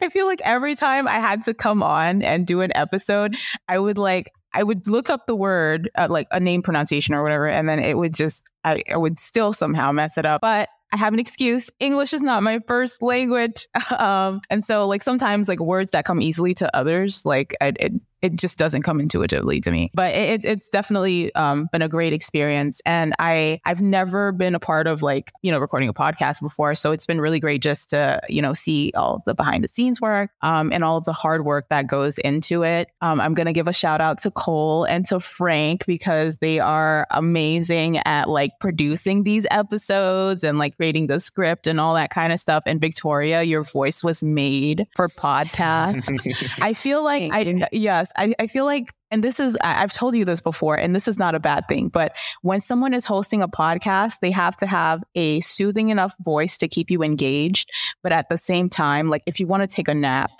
I 0.00 0.08
feel 0.08 0.19
like 0.26 0.40
every 0.44 0.74
time 0.74 1.08
I 1.08 1.18
had 1.20 1.42
to 1.44 1.54
come 1.54 1.82
on 1.82 2.22
and 2.22 2.46
do 2.46 2.60
an 2.60 2.72
episode, 2.74 3.36
I 3.68 3.78
would 3.78 3.98
like 3.98 4.30
I 4.52 4.62
would 4.62 4.88
look 4.88 5.10
up 5.10 5.26
the 5.26 5.36
word, 5.36 5.90
uh, 5.94 6.08
like 6.10 6.26
a 6.30 6.40
name 6.40 6.62
pronunciation 6.62 7.14
or 7.14 7.22
whatever, 7.22 7.48
and 7.48 7.68
then 7.68 7.78
it 7.78 7.96
would 7.96 8.14
just, 8.14 8.42
I, 8.64 8.82
I 8.92 8.96
would 8.96 9.18
still 9.18 9.52
somehow 9.52 9.92
mess 9.92 10.18
it 10.18 10.26
up. 10.26 10.40
But 10.40 10.68
I 10.92 10.96
have 10.96 11.12
an 11.12 11.20
excuse. 11.20 11.70
English 11.78 12.12
is 12.12 12.22
not 12.22 12.42
my 12.42 12.60
first 12.66 13.02
language. 13.02 13.66
Um, 13.96 14.40
and 14.48 14.64
so, 14.64 14.86
like, 14.86 15.02
sometimes, 15.02 15.48
like, 15.48 15.60
words 15.60 15.90
that 15.90 16.04
come 16.04 16.22
easily 16.22 16.54
to 16.54 16.74
others, 16.74 17.26
like, 17.26 17.54
I, 17.60 17.72
it, 17.78 17.92
it 18.22 18.36
just 18.36 18.58
doesn't 18.58 18.82
come 18.82 19.00
intuitively 19.00 19.60
to 19.60 19.70
me. 19.70 19.88
But 19.94 20.14
it, 20.14 20.44
it's- 20.44 20.50
it's 20.50 20.68
definitely 20.68 21.34
um, 21.36 21.68
been 21.72 21.80
a 21.80 21.88
great 21.88 22.12
experience. 22.12 22.82
And 22.84 23.14
I, 23.18 23.60
I've 23.64 23.80
never 23.80 24.32
been 24.32 24.54
a 24.54 24.58
part 24.60 24.86
of, 24.86 25.02
like, 25.02 25.30
you 25.42 25.50
know, 25.52 25.58
recording 25.58 25.88
a 25.88 25.94
podcast 25.94 26.42
before. 26.42 26.74
So 26.74 26.92
it's 26.92 27.06
been 27.06 27.20
really 27.20 27.38
great 27.40 27.62
just 27.62 27.90
to, 27.90 28.20
you 28.28 28.42
know, 28.42 28.52
see 28.52 28.92
all 28.96 29.14
of 29.14 29.24
the 29.24 29.34
behind 29.34 29.62
the 29.64 29.68
scenes 29.68 30.00
work 30.00 30.30
um, 30.42 30.72
and 30.72 30.82
all 30.84 30.96
of 30.96 31.04
the 31.04 31.12
hard 31.12 31.44
work 31.44 31.68
that 31.70 31.86
goes 31.86 32.18
into 32.18 32.62
it. 32.62 32.88
Um, 33.00 33.20
I'm 33.20 33.32
going 33.34 33.46
to 33.46 33.52
give 33.52 33.68
a 33.68 33.72
shout 33.72 34.00
out 34.00 34.18
to 34.22 34.30
Cole 34.30 34.84
and 34.84 35.06
to 35.06 35.20
Frank 35.20 35.86
because 35.86 36.38
they 36.38 36.58
are 36.60 37.06
amazing 37.10 37.98
at 37.98 38.28
like 38.28 38.50
producing 38.60 39.22
these 39.22 39.46
episodes 39.50 40.44
and 40.44 40.58
like 40.58 40.76
creating 40.76 41.06
the 41.06 41.20
script 41.20 41.66
and 41.66 41.80
all 41.80 41.94
that 41.94 42.10
kind 42.10 42.32
of 42.32 42.40
stuff. 42.40 42.64
And 42.66 42.80
Victoria, 42.80 43.42
your 43.42 43.62
voice 43.62 44.02
was 44.04 44.22
made 44.22 44.86
for 44.96 45.08
podcasts. 45.08 46.58
I 46.60 46.74
feel 46.74 47.04
like 47.04 47.30
Thank 47.30 47.62
I, 47.62 47.68
yes, 48.16 48.28
I, 48.38 48.42
I 48.42 48.46
feel 48.46 48.64
like, 48.64 48.92
and 49.10 49.22
this 49.24 49.40
is, 49.40 49.56
I- 49.62 49.82
I've 49.82 49.92
told 49.92 50.14
you 50.14 50.24
this 50.24 50.40
before, 50.40 50.76
and 50.76 50.94
this 50.94 51.08
is 51.08 51.18
not 51.18 51.34
a 51.34 51.40
bad 51.40 51.64
thing, 51.68 51.88
but 51.88 52.12
when 52.42 52.60
someone 52.60 52.94
is 52.94 53.04
hosting 53.04 53.42
a 53.42 53.48
podcast, 53.48 54.20
they 54.20 54.30
have 54.30 54.56
to 54.58 54.66
have 54.66 55.02
a 55.14 55.40
soothing 55.40 55.88
enough 55.88 56.14
voice 56.20 56.58
to 56.58 56.68
keep 56.68 56.90
you 56.90 57.02
engaged. 57.02 57.70
But 58.02 58.12
at 58.12 58.28
the 58.28 58.36
same 58.36 58.68
time, 58.68 59.08
like 59.08 59.22
if 59.26 59.40
you 59.40 59.46
want 59.46 59.62
to 59.62 59.66
take 59.66 59.88
a 59.88 59.94
nap 59.94 60.30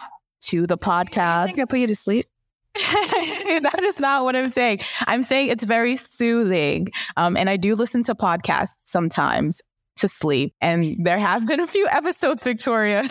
to 0.45 0.67
the 0.67 0.79
I 0.81 1.05
podcast, 1.05 1.47
think 1.47 1.59
I 1.59 1.65
put 1.65 1.79
you 1.79 1.87
to 1.87 1.95
sleep. 1.95 2.27
that 2.75 3.81
is 3.83 3.99
not 3.99 4.25
what 4.25 4.37
I'm 4.37 4.49
saying. 4.49 4.79
I'm 5.07 5.25
saying 5.25 5.51
it's 5.51 5.65
very 5.65 5.97
soothing. 5.97 6.87
Um, 7.17 7.37
and 7.37 7.51
I 7.51 7.57
do 7.57 7.75
listen 7.75 8.05
to 8.05 8.15
podcasts 8.15 8.87
sometimes 8.87 9.61
to 10.01 10.09
sleep. 10.09 10.55
And 10.61 11.05
there 11.05 11.19
have 11.19 11.47
been 11.47 11.61
a 11.61 11.67
few 11.67 11.87
episodes, 11.91 12.43
Victoria, 12.43 13.05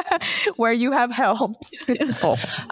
where 0.56 0.72
you 0.72 0.92
have 0.92 1.10
helped. 1.10 1.70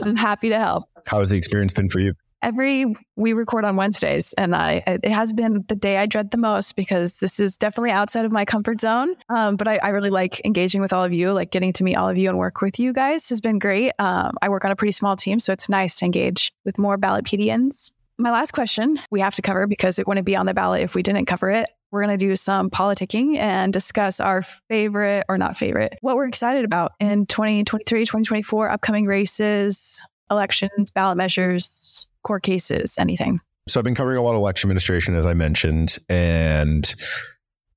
I'm 0.03 0.17
happy 0.17 0.49
to 0.51 0.59
help. 0.59 0.85
How 1.07 1.19
has 1.21 1.31
the 1.31 1.39
experience 1.39 1.73
been 1.73 1.89
for 1.89 2.01
you? 2.01 2.15
Every 2.41 2.85
we 3.17 3.33
record 3.33 3.65
on 3.65 3.75
Wednesdays, 3.75 4.33
and 4.35 4.55
I 4.55 4.85
it 4.87 5.11
has 5.11 5.33
been 5.33 5.65
the 5.67 5.75
day 5.75 5.97
I 5.97 6.07
dread 6.07 6.31
the 6.31 6.39
most 6.39 6.77
because 6.77 7.19
this 7.19 7.41
is 7.41 7.57
definitely 7.57 7.91
outside 7.91 8.25
of 8.25 8.31
my 8.31 8.45
comfort 8.45 8.81
zone. 8.81 9.17
Um, 9.29 9.57
but 9.57 9.67
I, 9.67 9.79
I 9.79 9.89
really 9.89 10.11
like 10.11 10.41
engaging 10.45 10.81
with 10.81 10.93
all 10.93 11.03
of 11.03 11.13
you, 11.13 11.33
like 11.33 11.51
getting 11.51 11.73
to 11.73 11.83
meet 11.83 11.97
all 11.97 12.09
of 12.09 12.17
you 12.17 12.29
and 12.29 12.39
work 12.39 12.61
with 12.61 12.79
you 12.79 12.93
guys 12.93 13.29
has 13.31 13.41
been 13.41 13.59
great. 13.59 13.93
Um, 13.99 14.37
I 14.41 14.51
work 14.51 14.65
on 14.65 14.71
a 14.71 14.77
pretty 14.77 14.93
small 14.93 15.17
team, 15.17 15.41
so 15.41 15.53
it's 15.53 15.69
nice 15.69 15.97
to 15.97 16.05
engage 16.05 16.53
with 16.65 16.79
more 16.79 16.97
Ballotpedians. 16.97 17.91
My 18.19 18.31
last 18.31 18.53
question 18.53 19.01
we 19.11 19.19
have 19.21 19.35
to 19.35 19.43
cover 19.43 19.67
because 19.67 19.99
it 19.99 20.07
wouldn't 20.07 20.27
be 20.27 20.37
on 20.37 20.47
the 20.47 20.55
ballot 20.55 20.83
if 20.83 20.95
we 20.95 21.03
didn't 21.03 21.27
cover 21.27 21.51
it. 21.51 21.69
We're 21.91 22.05
going 22.05 22.19
to 22.19 22.27
do 22.27 22.37
some 22.37 22.69
politicking 22.71 23.37
and 23.37 23.73
discuss 23.73 24.21
our 24.21 24.43
favorite 24.43 25.25
or 25.29 25.39
not 25.39 25.57
favorite, 25.57 25.99
what 26.03 26.17
we're 26.17 26.27
excited 26.27 26.65
about 26.65 26.93
in 27.01 27.27
2023, 27.27 28.01
2024, 28.01 28.71
upcoming 28.71 29.07
races, 29.07 30.01
elections, 30.31 30.91
ballot 30.91 31.17
measures, 31.17 32.07
court 32.23 32.43
cases, 32.43 32.97
anything. 32.99 33.41
So 33.69 33.81
I've 33.81 33.85
been 33.85 33.95
covering 33.95 34.19
a 34.19 34.23
lot 34.23 34.33
of 34.33 34.37
election 34.37 34.69
administration, 34.69 35.15
as 35.15 35.27
I 35.27 35.35
mentioned, 35.35 35.99
and 36.09 36.95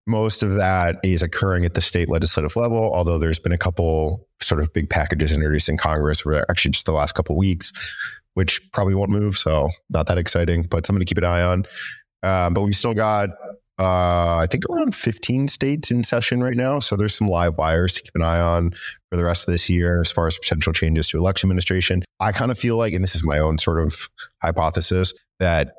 most 0.08 0.44
of 0.44 0.56
that 0.56 0.98
is 1.04 1.22
occurring 1.22 1.64
at 1.64 1.74
the 1.74 1.82
state 1.82 2.10
legislative 2.10 2.56
level. 2.56 2.94
Although 2.94 3.20
there's 3.20 3.40
been 3.40 3.52
a 3.52 3.58
couple 3.58 4.28
sort 4.42 4.60
of 4.60 4.74
big 4.74 4.90
packages 4.90 5.32
introduced 5.32 5.70
in 5.70 5.78
Congress 5.78 6.22
for 6.22 6.46
actually 6.50 6.72
just 6.72 6.86
the 6.86 6.92
last 6.92 7.14
couple 7.14 7.38
weeks, 7.38 7.72
which 8.34 8.60
probably 8.74 8.96
won't 8.96 9.10
move. 9.10 9.38
So 9.38 9.70
not 9.90 10.08
that 10.08 10.18
exciting, 10.18 10.64
but 10.64 10.86
something 10.86 11.00
to 11.00 11.06
keep 11.06 11.18
an 11.18 11.24
eye 11.26 11.44
on. 11.44 11.66
Um, 12.24 12.54
but 12.54 12.62
we've 12.62 12.76
still 12.76 12.94
got, 12.94 13.30
uh, 13.82 14.38
I 14.38 14.46
think 14.46 14.64
around 14.70 14.94
15 14.94 15.48
states 15.48 15.90
in 15.90 16.04
session 16.04 16.44
right 16.44 16.56
now. 16.56 16.80
So 16.80 16.96
there's 16.96 17.16
some 17.16 17.28
live 17.28 17.58
wires 17.58 17.94
to 17.94 18.04
keep 18.04 18.14
an 18.14 18.22
eye 18.22 18.40
on 18.40 18.72
for 19.10 19.18
the 19.18 19.26
rest 19.26 19.48
of 19.48 19.54
this 19.54 19.72
year 19.72 20.00
as 20.00 20.12
far 20.12 20.28
as 20.28 20.38
potential 20.38 20.72
changes 20.72 21.08
to 21.08 21.18
election 21.18 21.48
administration. 21.48 22.04
I 22.20 22.32
kind 22.32 22.52
of 22.52 22.60
feel 22.60 22.78
like, 22.78 22.94
and 22.94 23.04
this 23.04 23.16
is 23.16 23.26
my 23.26 23.40
own 23.40 23.58
sort 23.58 23.84
of 23.84 24.08
hypothesis, 24.40 25.14
that 25.40 25.74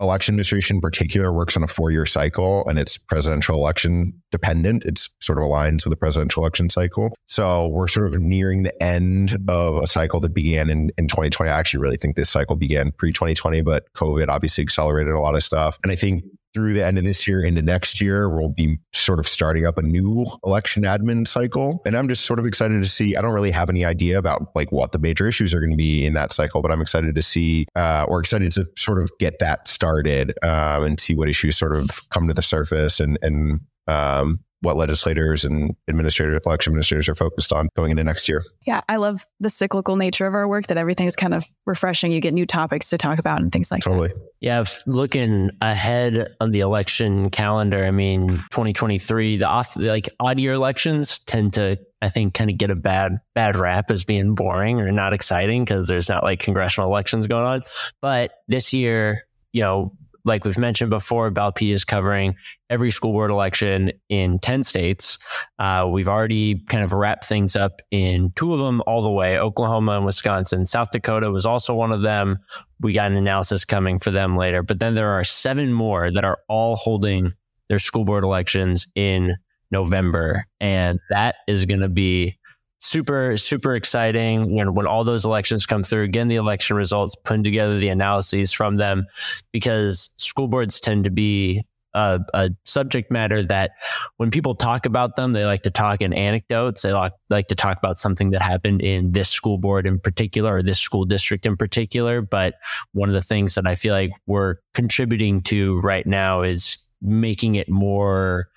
election 0.00 0.32
administration 0.32 0.78
in 0.78 0.80
particular 0.80 1.32
works 1.32 1.54
on 1.56 1.62
a 1.62 1.66
four 1.66 1.90
year 1.90 2.06
cycle 2.06 2.66
and 2.66 2.78
it's 2.78 2.96
presidential 2.96 3.56
election 3.56 4.14
dependent. 4.32 4.84
It's 4.86 5.14
sort 5.20 5.38
of 5.38 5.44
aligns 5.44 5.84
with 5.84 5.90
the 5.90 5.96
presidential 5.96 6.42
election 6.42 6.70
cycle. 6.70 7.14
So 7.26 7.68
we're 7.68 7.88
sort 7.88 8.06
of 8.06 8.18
nearing 8.18 8.62
the 8.62 8.82
end 8.82 9.36
of 9.48 9.76
a 9.76 9.86
cycle 9.86 10.18
that 10.20 10.32
began 10.32 10.70
in, 10.70 10.90
in 10.96 11.08
2020. 11.08 11.50
I 11.50 11.58
actually 11.58 11.80
really 11.80 11.98
think 11.98 12.16
this 12.16 12.30
cycle 12.30 12.56
began 12.56 12.90
pre 12.92 13.12
2020, 13.12 13.60
but 13.60 13.84
COVID 13.92 14.28
obviously 14.28 14.62
accelerated 14.62 15.12
a 15.12 15.20
lot 15.20 15.34
of 15.34 15.42
stuff. 15.42 15.78
And 15.82 15.92
I 15.92 15.94
think 15.94 16.24
through 16.54 16.72
the 16.72 16.84
end 16.84 16.96
of 16.96 17.04
this 17.04 17.26
year 17.26 17.42
into 17.42 17.60
next 17.60 18.00
year, 18.00 18.30
we'll 18.30 18.48
be 18.48 18.78
sort 18.92 19.18
of 19.18 19.26
starting 19.26 19.66
up 19.66 19.76
a 19.76 19.82
new 19.82 20.24
election 20.44 20.84
admin 20.84 21.26
cycle. 21.26 21.82
And 21.84 21.96
I'm 21.96 22.08
just 22.08 22.24
sort 22.24 22.38
of 22.38 22.46
excited 22.46 22.82
to 22.82 22.88
see. 22.88 23.16
I 23.16 23.20
don't 23.20 23.34
really 23.34 23.50
have 23.50 23.68
any 23.68 23.84
idea 23.84 24.18
about 24.18 24.48
like 24.54 24.70
what 24.70 24.92
the 24.92 24.98
major 24.98 25.26
issues 25.26 25.52
are 25.52 25.60
going 25.60 25.72
to 25.72 25.76
be 25.76 26.06
in 26.06 26.14
that 26.14 26.32
cycle, 26.32 26.62
but 26.62 26.70
I'm 26.70 26.80
excited 26.80 27.14
to 27.14 27.22
see 27.22 27.66
uh, 27.74 28.06
or 28.08 28.20
excited 28.20 28.52
to 28.52 28.66
sort 28.76 29.02
of 29.02 29.10
get 29.18 29.40
that 29.40 29.66
started 29.68 30.32
um, 30.42 30.84
and 30.84 31.00
see 31.00 31.14
what 31.14 31.28
issues 31.28 31.56
sort 31.56 31.76
of 31.76 32.08
come 32.10 32.28
to 32.28 32.34
the 32.34 32.42
surface 32.42 33.00
and 33.00 33.18
and 33.22 33.60
um, 33.86 34.40
what 34.64 34.76
legislators 34.76 35.44
and 35.44 35.76
administrators, 35.88 36.42
election 36.44 36.72
administrators 36.72 37.08
are 37.08 37.14
focused 37.14 37.52
on 37.52 37.68
going 37.76 37.90
into 37.90 38.02
next 38.02 38.28
year. 38.28 38.42
Yeah, 38.66 38.80
I 38.88 38.96
love 38.96 39.20
the 39.40 39.50
cyclical 39.50 39.96
nature 39.96 40.26
of 40.26 40.34
our 40.34 40.48
work 40.48 40.66
that 40.68 40.76
everything 40.76 41.06
is 41.06 41.16
kind 41.16 41.34
of 41.34 41.44
refreshing. 41.66 42.10
You 42.10 42.20
get 42.20 42.34
new 42.34 42.46
topics 42.46 42.90
to 42.90 42.98
talk 42.98 43.18
about 43.18 43.40
and 43.40 43.52
things 43.52 43.70
like 43.70 43.84
that. 43.84 43.90
Totally. 43.90 44.12
Yeah, 44.40 44.62
if 44.62 44.82
looking 44.86 45.50
ahead 45.60 46.28
on 46.40 46.50
the 46.50 46.60
election 46.60 47.30
calendar, 47.30 47.84
I 47.84 47.90
mean, 47.90 48.28
2023, 48.50 49.38
the 49.38 49.46
off, 49.46 49.76
like 49.76 50.08
odd 50.18 50.38
year 50.38 50.52
elections 50.52 51.18
tend 51.20 51.54
to, 51.54 51.78
I 52.02 52.08
think, 52.08 52.34
kind 52.34 52.50
of 52.50 52.58
get 52.58 52.70
a 52.70 52.76
bad 52.76 53.18
bad 53.34 53.56
rap 53.56 53.90
as 53.90 54.04
being 54.04 54.34
boring 54.34 54.80
or 54.80 54.90
not 54.92 55.12
exciting 55.12 55.64
because 55.64 55.86
there's 55.86 56.08
not 56.08 56.22
like 56.22 56.40
congressional 56.40 56.90
elections 56.90 57.26
going 57.26 57.44
on. 57.44 57.62
But 58.00 58.32
this 58.48 58.72
year, 58.72 59.22
you 59.52 59.62
know, 59.62 59.92
like 60.24 60.44
we've 60.44 60.58
mentioned 60.58 60.90
before, 60.90 61.30
Ballotpedia 61.30 61.74
is 61.74 61.84
covering 61.84 62.34
every 62.70 62.90
school 62.90 63.12
board 63.12 63.30
election 63.30 63.92
in 64.08 64.38
10 64.38 64.62
states. 64.62 65.18
Uh, 65.58 65.86
we've 65.90 66.08
already 66.08 66.60
kind 66.66 66.82
of 66.82 66.92
wrapped 66.92 67.24
things 67.24 67.56
up 67.56 67.82
in 67.90 68.32
two 68.34 68.52
of 68.52 68.58
them 68.58 68.82
all 68.86 69.02
the 69.02 69.10
way 69.10 69.38
Oklahoma 69.38 69.96
and 69.96 70.06
Wisconsin. 70.06 70.64
South 70.64 70.90
Dakota 70.90 71.30
was 71.30 71.44
also 71.44 71.74
one 71.74 71.92
of 71.92 72.02
them. 72.02 72.38
We 72.80 72.94
got 72.94 73.10
an 73.10 73.16
analysis 73.16 73.64
coming 73.64 73.98
for 73.98 74.10
them 74.10 74.36
later. 74.36 74.62
But 74.62 74.80
then 74.80 74.94
there 74.94 75.10
are 75.10 75.24
seven 75.24 75.72
more 75.72 76.10
that 76.10 76.24
are 76.24 76.38
all 76.48 76.76
holding 76.76 77.34
their 77.68 77.78
school 77.78 78.04
board 78.04 78.24
elections 78.24 78.86
in 78.94 79.36
November. 79.70 80.46
And 80.60 81.00
that 81.10 81.36
is 81.46 81.66
going 81.66 81.80
to 81.80 81.88
be 81.88 82.38
super 82.84 83.36
super 83.36 83.74
exciting 83.74 84.54
when 84.54 84.74
when 84.74 84.86
all 84.86 85.04
those 85.04 85.24
elections 85.24 85.66
come 85.66 85.82
through 85.82 86.08
getting 86.08 86.28
the 86.28 86.36
election 86.36 86.76
results 86.76 87.16
putting 87.24 87.42
together 87.44 87.78
the 87.78 87.88
analyses 87.88 88.52
from 88.52 88.76
them 88.76 89.06
because 89.52 90.14
school 90.18 90.48
boards 90.48 90.80
tend 90.80 91.04
to 91.04 91.10
be 91.10 91.62
a, 91.94 92.20
a 92.34 92.50
subject 92.64 93.10
matter 93.10 93.42
that 93.42 93.72
when 94.16 94.30
people 94.30 94.54
talk 94.54 94.84
about 94.84 95.16
them 95.16 95.32
they 95.32 95.44
like 95.44 95.62
to 95.62 95.70
talk 95.70 96.00
in 96.02 96.12
anecdotes. 96.12 96.82
They 96.82 96.92
like, 96.92 97.12
like 97.30 97.46
to 97.48 97.54
talk 97.54 97.78
about 97.78 97.98
something 97.98 98.30
that 98.30 98.42
happened 98.42 98.82
in 98.82 99.12
this 99.12 99.28
school 99.28 99.58
board 99.58 99.86
in 99.86 100.00
particular 100.00 100.56
or 100.56 100.62
this 100.62 100.80
school 100.80 101.04
district 101.04 101.46
in 101.46 101.56
particular. 101.56 102.20
But 102.20 102.54
one 102.92 103.08
of 103.08 103.14
the 103.14 103.22
things 103.22 103.54
that 103.54 103.66
i 103.66 103.74
feel 103.74 103.94
like 103.94 104.10
we're 104.26 104.56
contributing 104.74 105.40
to 105.42 105.78
right 105.80 106.06
now 106.06 106.42
is 106.42 106.88
making 107.00 107.54
it 107.54 107.68
more 107.68 108.48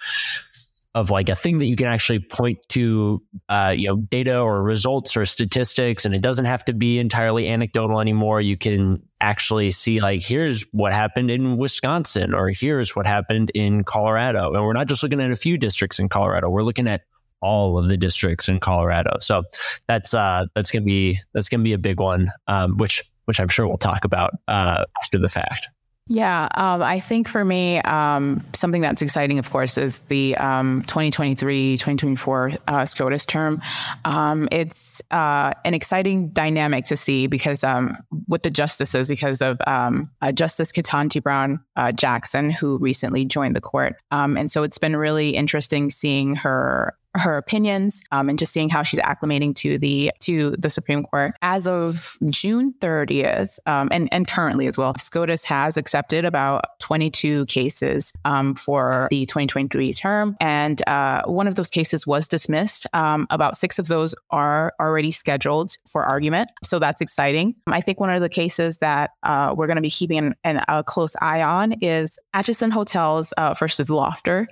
of 0.98 1.12
like 1.12 1.30
a 1.30 1.36
thing 1.36 1.60
that 1.60 1.68
you 1.68 1.76
can 1.76 1.86
actually 1.86 2.20
point 2.20 2.58
to, 2.70 3.22
uh, 3.50 3.74
you 3.78 3.88
know, 3.88 3.98
data 3.98 4.40
or 4.40 4.64
results 4.64 5.16
or 5.16 5.26
statistics, 5.26 6.06
and 6.06 6.16
it 6.16 6.24
doesn't 6.24 6.46
have 6.46 6.66
to 6.66 6.74
be 6.74 6.98
entirely 6.98 7.48
anecdotal 7.48 8.00
anymore. 8.00 8.42
You 8.42 8.58
can 8.58 9.04
actually 9.22 9.70
see 9.70 10.00
like 10.00 10.24
here's 10.24 10.64
what 10.72 10.94
happened 10.94 11.30
in 11.30 11.58
Wisconsin 11.58 12.34
or 12.34 12.50
here's 12.50 12.96
what 12.96 13.06
happened 13.06 13.52
in 13.54 13.84
Colorado, 13.84 14.54
and 14.54 14.64
we're 14.64 14.74
not 14.74 14.88
just 14.88 15.04
looking 15.04 15.22
at 15.22 15.30
a 15.30 15.36
few 15.36 15.56
districts 15.60 16.00
in 16.00 16.10
Colorado. 16.10 16.50
We're 16.50 16.64
looking 16.64 16.88
at 16.88 17.02
all 17.42 17.78
of 17.78 17.88
the 17.88 17.98
districts 17.98 18.50
in 18.50 18.60
Colorado. 18.60 19.18
So 19.22 19.44
that's 19.88 20.16
uh, 20.16 20.48
that's 20.56 20.72
gonna 20.72 20.86
be 20.86 21.20
that's 21.34 21.48
gonna 21.48 21.64
be 21.64 21.74
a 21.74 21.78
big 21.78 22.00
one, 22.00 22.30
um, 22.48 22.78
which 22.78 23.04
which 23.26 23.40
I'm 23.40 23.50
sure 23.50 23.68
we'll 23.68 23.78
talk 23.78 24.04
about 24.04 24.32
uh, 24.48 24.86
after 25.04 25.20
the 25.20 25.30
fact. 25.30 25.68
Yeah, 26.08 26.48
um, 26.56 26.82
I 26.82 27.00
think 27.00 27.28
for 27.28 27.44
me, 27.44 27.80
um, 27.80 28.46
something 28.54 28.82
that's 28.82 29.02
exciting, 29.02 29.40
of 29.40 29.50
course, 29.50 29.78
is 29.78 30.02
the 30.02 30.38
um, 30.38 30.84
2023 30.84 31.78
2024 31.78 32.54
uh, 32.68 32.86
SCOTUS 32.86 33.26
term. 33.26 33.62
Um, 34.06 34.48
it's 34.52 35.02
uh, 35.12 35.52
an 35.66 35.74
exciting 35.74 36.30
dynamic 36.30 36.86
to 36.86 36.98
see 36.98 37.28
because 37.28 37.64
um, 37.64 37.98
with 38.28 38.44
the 38.44 38.50
justices, 38.50 39.10
because 39.10 39.42
of 39.42 39.60
um, 39.68 40.10
uh, 40.22 40.32
Justice 40.32 40.72
Ketanji 40.72 41.22
Brown 41.22 41.60
uh, 41.76 41.92
Jackson, 41.92 42.50
who 42.50 42.78
recently 42.78 43.26
joined 43.26 43.56
the 43.56 43.62
court. 43.62 43.98
and 44.12 44.50
so 44.50 44.64
it's 44.64 44.78
been 44.78 44.96
really 44.96 45.32
interesting 45.32 45.90
seeing 45.90 46.36
her 46.36 46.96
her 47.18 47.38
opinions 47.38 48.04
um, 48.12 48.30
and 48.30 48.40
just 48.40 48.54
seeing 48.54 48.70
how 48.70 48.84
she's 48.84 49.00
acclimating 49.00 49.56
to 49.56 49.78
the 49.78 50.12
to 50.20 50.52
the 50.58 50.70
Supreme 50.70 51.04
Court. 51.04 51.32
As 51.42 51.68
of 51.68 52.18
June 52.30 52.74
30th, 52.80 53.60
um, 53.66 53.90
and 53.92 54.08
and 54.12 54.28
currently 54.28 54.68
as 54.68 54.78
well, 54.78 54.94
SCOTUS 54.98 55.46
has 55.46 55.78
accepted 55.78 56.26
about 56.26 56.66
22 56.80 57.46
cases 57.46 58.14
um, 58.26 58.56
for 58.56 59.08
the 59.12 59.26
2023 59.26 59.94
term, 59.94 60.38
and 60.40 60.88
uh, 60.88 61.24
one 61.26 61.48
of 61.48 61.56
those 61.56 61.70
cases 61.70 62.06
was 62.06 62.28
dismissed. 62.28 62.88
Um, 62.94 63.28
about 63.30 63.56
six 63.56 63.80
of 63.80 63.88
those 63.88 64.14
are 64.30 64.74
already 64.80 65.12
scheduled 65.12 65.72
for 65.92 66.06
argument, 66.06 66.50
so 66.64 66.80
that's 66.80 67.02
exciting. 67.02 67.56
I 67.68 67.82
think 67.82 68.00
one 68.00 68.10
of 68.10 68.22
the 68.22 68.30
cases 68.30 68.78
that 68.80 69.12
uh, 69.24 69.54
we're 69.58 69.68
going 69.68 69.78
to 69.78 69.82
be 69.82 69.90
keeping 69.90 70.20
an, 70.20 70.36
an, 70.44 70.62
a 70.68 70.84
close 70.84 71.16
eye 71.22 71.42
on 71.42 71.74
is 71.82 72.20
Acheson 72.36 72.72
Hotels 72.72 73.32
uh, 73.34 73.54
versus 73.56 73.90
Laufer, 73.90 74.46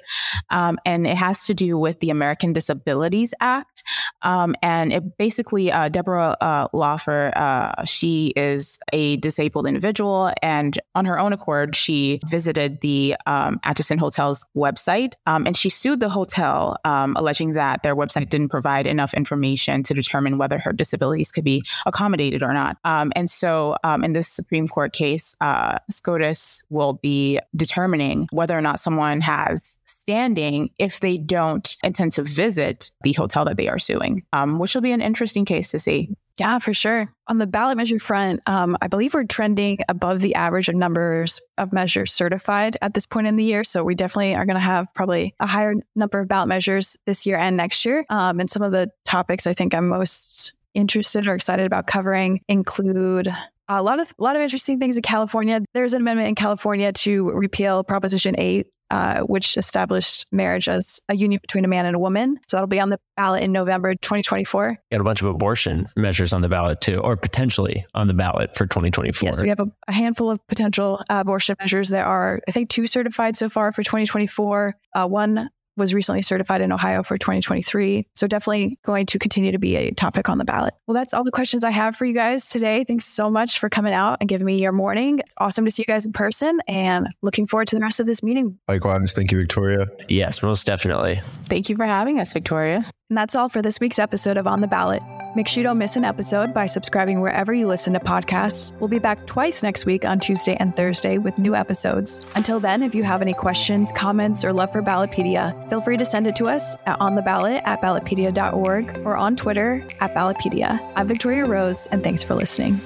um, 0.49 0.80
and 0.86 1.06
it 1.06 1.17
has 1.17 1.45
to 1.47 1.54
do 1.54 1.78
with 1.78 1.99
the 1.99 2.10
American 2.10 2.54
Disabilities 2.55 3.33
Act. 3.39 3.83
Um, 4.21 4.55
and 4.63 4.91
it 4.91 5.17
basically, 5.17 5.71
uh, 5.71 5.89
Deborah 5.89 6.35
uh, 6.41 6.67
Laufer, 6.73 7.31
uh, 7.35 7.83
she 7.85 8.33
is 8.35 8.79
a 8.91 9.17
disabled 9.17 9.67
individual. 9.67 10.31
And 10.41 10.79
on 10.95 11.05
her 11.05 11.19
own 11.19 11.33
accord, 11.33 11.75
she 11.75 12.19
visited 12.27 12.81
the 12.81 13.15
um, 13.27 13.59
Acheson 13.63 13.99
Hotel's 13.99 14.45
website 14.55 15.13
um, 15.27 15.45
and 15.45 15.55
she 15.55 15.69
sued 15.69 15.99
the 15.99 16.09
hotel, 16.09 16.77
um, 16.85 17.15
alleging 17.17 17.53
that 17.53 17.83
their 17.83 17.95
website 17.95 18.29
didn't 18.29 18.49
provide 18.49 18.87
enough 18.87 19.13
information 19.13 19.83
to 19.83 19.93
determine 19.93 20.37
whether 20.37 20.57
her 20.57 20.73
disabilities 20.73 21.31
could 21.31 21.43
be 21.43 21.61
accommodated 21.85 22.41
or 22.41 22.53
not. 22.53 22.77
Um, 22.83 23.11
and 23.15 23.29
so 23.29 23.75
um, 23.83 24.03
in 24.03 24.13
this 24.13 24.27
Supreme 24.27 24.67
Court 24.67 24.93
case, 24.93 25.35
uh, 25.41 25.79
SCOTUS 25.89 26.63
will 26.69 26.93
be 26.93 27.39
determining 27.55 28.27
whether 28.31 28.57
or 28.57 28.61
not 28.61 28.79
someone 28.79 29.21
has 29.21 29.77
standing 29.85 30.69
if 30.77 30.99
they 30.99 31.17
don't 31.17 31.75
intend 31.83 32.11
to 32.13 32.23
visit 32.36 32.91
the 33.02 33.13
hotel 33.13 33.45
that 33.45 33.58
they 33.58 33.67
are 33.67 33.80
suing, 33.80 34.24
um, 34.34 34.60
which 34.60 34.76
will 34.76 34.82
be 34.82 34.91
an 34.91 35.02
interesting 35.02 35.45
case 35.45 35.71
to 35.71 35.80
see. 35.80 36.10
Yeah, 36.38 36.60
for 36.60 36.74
sure. 36.74 37.13
On 37.28 37.38
the 37.38 37.48
ballot 37.48 37.78
measure 37.78 37.98
front, 37.98 38.41
um, 38.45 38.78
I 38.82 38.88
believe 38.88 39.13
we're 39.13 39.24
trending 39.24 39.78
above 39.88 40.19
the 40.19 40.36
average 40.36 40.67
of 40.67 40.76
numbers 40.76 41.39
of 41.58 41.71
measures 41.71 42.12
certified 42.12 42.76
at 42.82 42.93
this 42.93 43.06
point 43.06 43.28
in 43.28 43.38
the 43.38 43.43
year. 43.43 43.63
So 43.63 43.86
we 43.86 43.95
definitely 43.95 44.36
are 44.36 44.45
going 44.45 44.56
to 44.56 44.62
have 44.62 44.93
probably 44.93 45.34
a 45.39 45.48
higher 45.48 45.76
number 45.95 46.19
of 46.19 46.28
ballot 46.28 46.50
measures 46.50 46.98
this 47.06 47.26
year 47.26 47.38
and 47.38 47.56
next 47.56 47.86
year. 47.86 48.06
Um, 48.10 48.41
and 48.41 48.50
some 48.50 48.63
of 48.63 48.74
the 48.74 48.91
topics 49.06 49.48
I 49.48 49.54
think 49.54 49.74
I'm 49.74 49.88
most 49.88 50.54
interested 50.74 51.26
or 51.26 51.36
excited 51.36 51.65
about 51.65 51.88
covering 51.88 52.41
include 52.50 53.30
a 53.67 53.82
lot 53.82 54.00
of 54.00 54.13
a 54.19 54.24
lot 54.24 54.36
of 54.36 54.41
interesting 54.41 54.80
things 54.80 54.95
in 54.98 55.02
California. 55.04 55.62
There's 55.74 55.93
an 55.93 56.02
amendment 56.02 56.30
in 56.30 56.36
California 56.36 56.91
to 56.91 57.30
repeal 57.32 57.84
Proposition 57.84 58.36
8, 58.38 58.67
uh, 58.95 59.19
which 59.23 59.58
established 59.58 60.25
marriage 60.31 60.69
as 60.69 61.01
a 61.10 61.15
union 61.15 61.39
between 61.41 61.65
a 61.65 61.67
man 61.67 61.86
and 61.86 61.97
a 61.97 61.99
woman. 61.99 62.39
So 62.47 62.55
that'll 62.55 62.67
be 62.67 62.79
on 62.79 62.89
the 62.89 62.99
ballot 63.17 63.43
in 63.43 63.51
November 63.51 63.93
2024. 63.93 64.79
Got 64.89 65.01
a 65.01 65.03
bunch 65.03 65.21
of 65.21 65.27
abortion 65.27 65.88
measures 65.97 66.31
on 66.31 66.39
the 66.39 66.47
ballot 66.47 66.79
too, 66.79 66.99
or 66.99 67.17
potentially 67.17 67.86
on 67.93 68.08
the 68.08 68.13
ballot 68.13 68.55
for 68.55 68.65
2024. 68.65 69.27
Yes, 69.27 69.41
we 69.41 69.49
have 69.49 69.60
a, 69.60 69.67
a 69.89 69.91
handful 69.91 70.31
of 70.31 70.39
potential 70.47 71.01
uh, 71.10 71.17
abortion 71.19 71.58
measures. 71.60 71.89
There 71.89 72.05
are, 72.05 72.39
I 72.47 72.51
think, 72.51 72.69
two 72.69 72.88
certified 72.88 73.36
so 73.36 73.49
far 73.49 73.73
for 73.73 73.84
2024. 73.84 74.75
Uh, 74.93 75.08
one 75.08 75.49
was 75.77 75.93
recently 75.93 76.21
certified 76.21 76.61
in 76.61 76.71
Ohio 76.71 77.03
for 77.03 77.17
2023. 77.17 78.07
So 78.15 78.27
definitely 78.27 78.77
going 78.83 79.05
to 79.07 79.19
continue 79.19 79.51
to 79.51 79.59
be 79.59 79.75
a 79.75 79.91
topic 79.91 80.29
on 80.29 80.38
the 80.38 80.45
ballot. 80.45 80.73
Well, 80.88 80.95
that's 80.95 81.13
all 81.13 81.23
the 81.23 81.31
questions 81.31 81.63
I 81.63 81.71
have 81.71 81.95
for 81.95 82.05
you 82.05 82.13
guys 82.13 82.49
today. 82.49 82.83
Thanks 82.83 83.05
so 83.05 83.29
much 83.29 83.59
for 83.59 83.69
coming 83.69 83.93
out 83.93 84.17
and 84.19 84.29
giving 84.29 84.45
me 84.45 84.61
your 84.61 84.71
morning. 84.71 85.19
It's 85.19 85.35
awesome 85.38 85.65
to 85.65 85.71
see 85.71 85.83
you 85.88 85.91
guys 85.91 86.05
in 86.05 86.13
person 86.13 86.59
and 86.67 87.07
looking 87.21 87.45
forward 87.47 87.67
to 87.69 87.75
the 87.75 87.81
rest 87.81 87.99
of 87.99 88.05
this 88.05 88.23
meeting. 88.23 88.57
Likewise. 88.67 89.13
Thank 89.13 89.31
you, 89.31 89.38
Victoria. 89.38 89.88
Yes, 90.07 90.41
most 90.41 90.65
definitely. 90.65 91.21
Thank 91.43 91.69
you 91.69 91.75
for 91.75 91.85
having 91.85 92.19
us, 92.19 92.33
Victoria. 92.33 92.85
And 93.09 93.17
that's 93.17 93.35
all 93.35 93.49
for 93.49 93.61
this 93.61 93.79
week's 93.79 93.99
episode 93.99 94.35
of 94.35 94.47
On 94.47 94.61
the 94.61 94.67
Ballot. 94.67 95.03
Make 95.35 95.47
sure 95.47 95.61
you 95.61 95.67
don't 95.67 95.77
miss 95.77 95.95
an 95.95 96.03
episode 96.03 96.55
by 96.55 96.65
subscribing 96.65 97.21
wherever 97.21 97.53
you 97.53 97.67
listen 97.67 97.93
to 97.93 97.99
podcasts. 97.99 98.75
We'll 98.79 98.87
be 98.87 98.97
back 98.97 99.27
twice 99.27 99.61
next 99.61 99.85
week 99.85 100.05
on 100.05 100.19
Tuesday 100.19 100.55
and 100.59 100.75
Thursday 100.75 101.19
with 101.19 101.37
new 101.37 101.53
episodes. 101.53 102.25
Until 102.35 102.59
then, 102.59 102.81
if 102.81 102.95
you 102.95 103.03
have 103.03 103.21
any 103.21 103.33
questions, 103.33 103.91
comments, 103.91 104.43
or 104.43 104.53
love 104.53 104.71
for 104.71 104.81
Ballotpedia, 104.81 105.69
feel 105.69 105.81
free 105.81 105.97
to 105.97 106.05
send 106.05 106.25
it 106.25 106.35
to 106.37 106.45
us 106.45 106.75
at 106.87 106.97
ontheballot 106.99 107.61
at 107.65 107.79
ballotpedia.org 107.79 108.97
or 109.05 109.15
on 109.15 109.35
Twitter 109.35 109.85
at 109.99 110.15
Ballotpedia. 110.15 110.91
I'm 110.95 111.07
Victoria 111.07 111.45
Rose, 111.45 111.85
and 111.87 112.03
thanks 112.03 112.23
for 112.23 112.33
listening. 112.33 112.81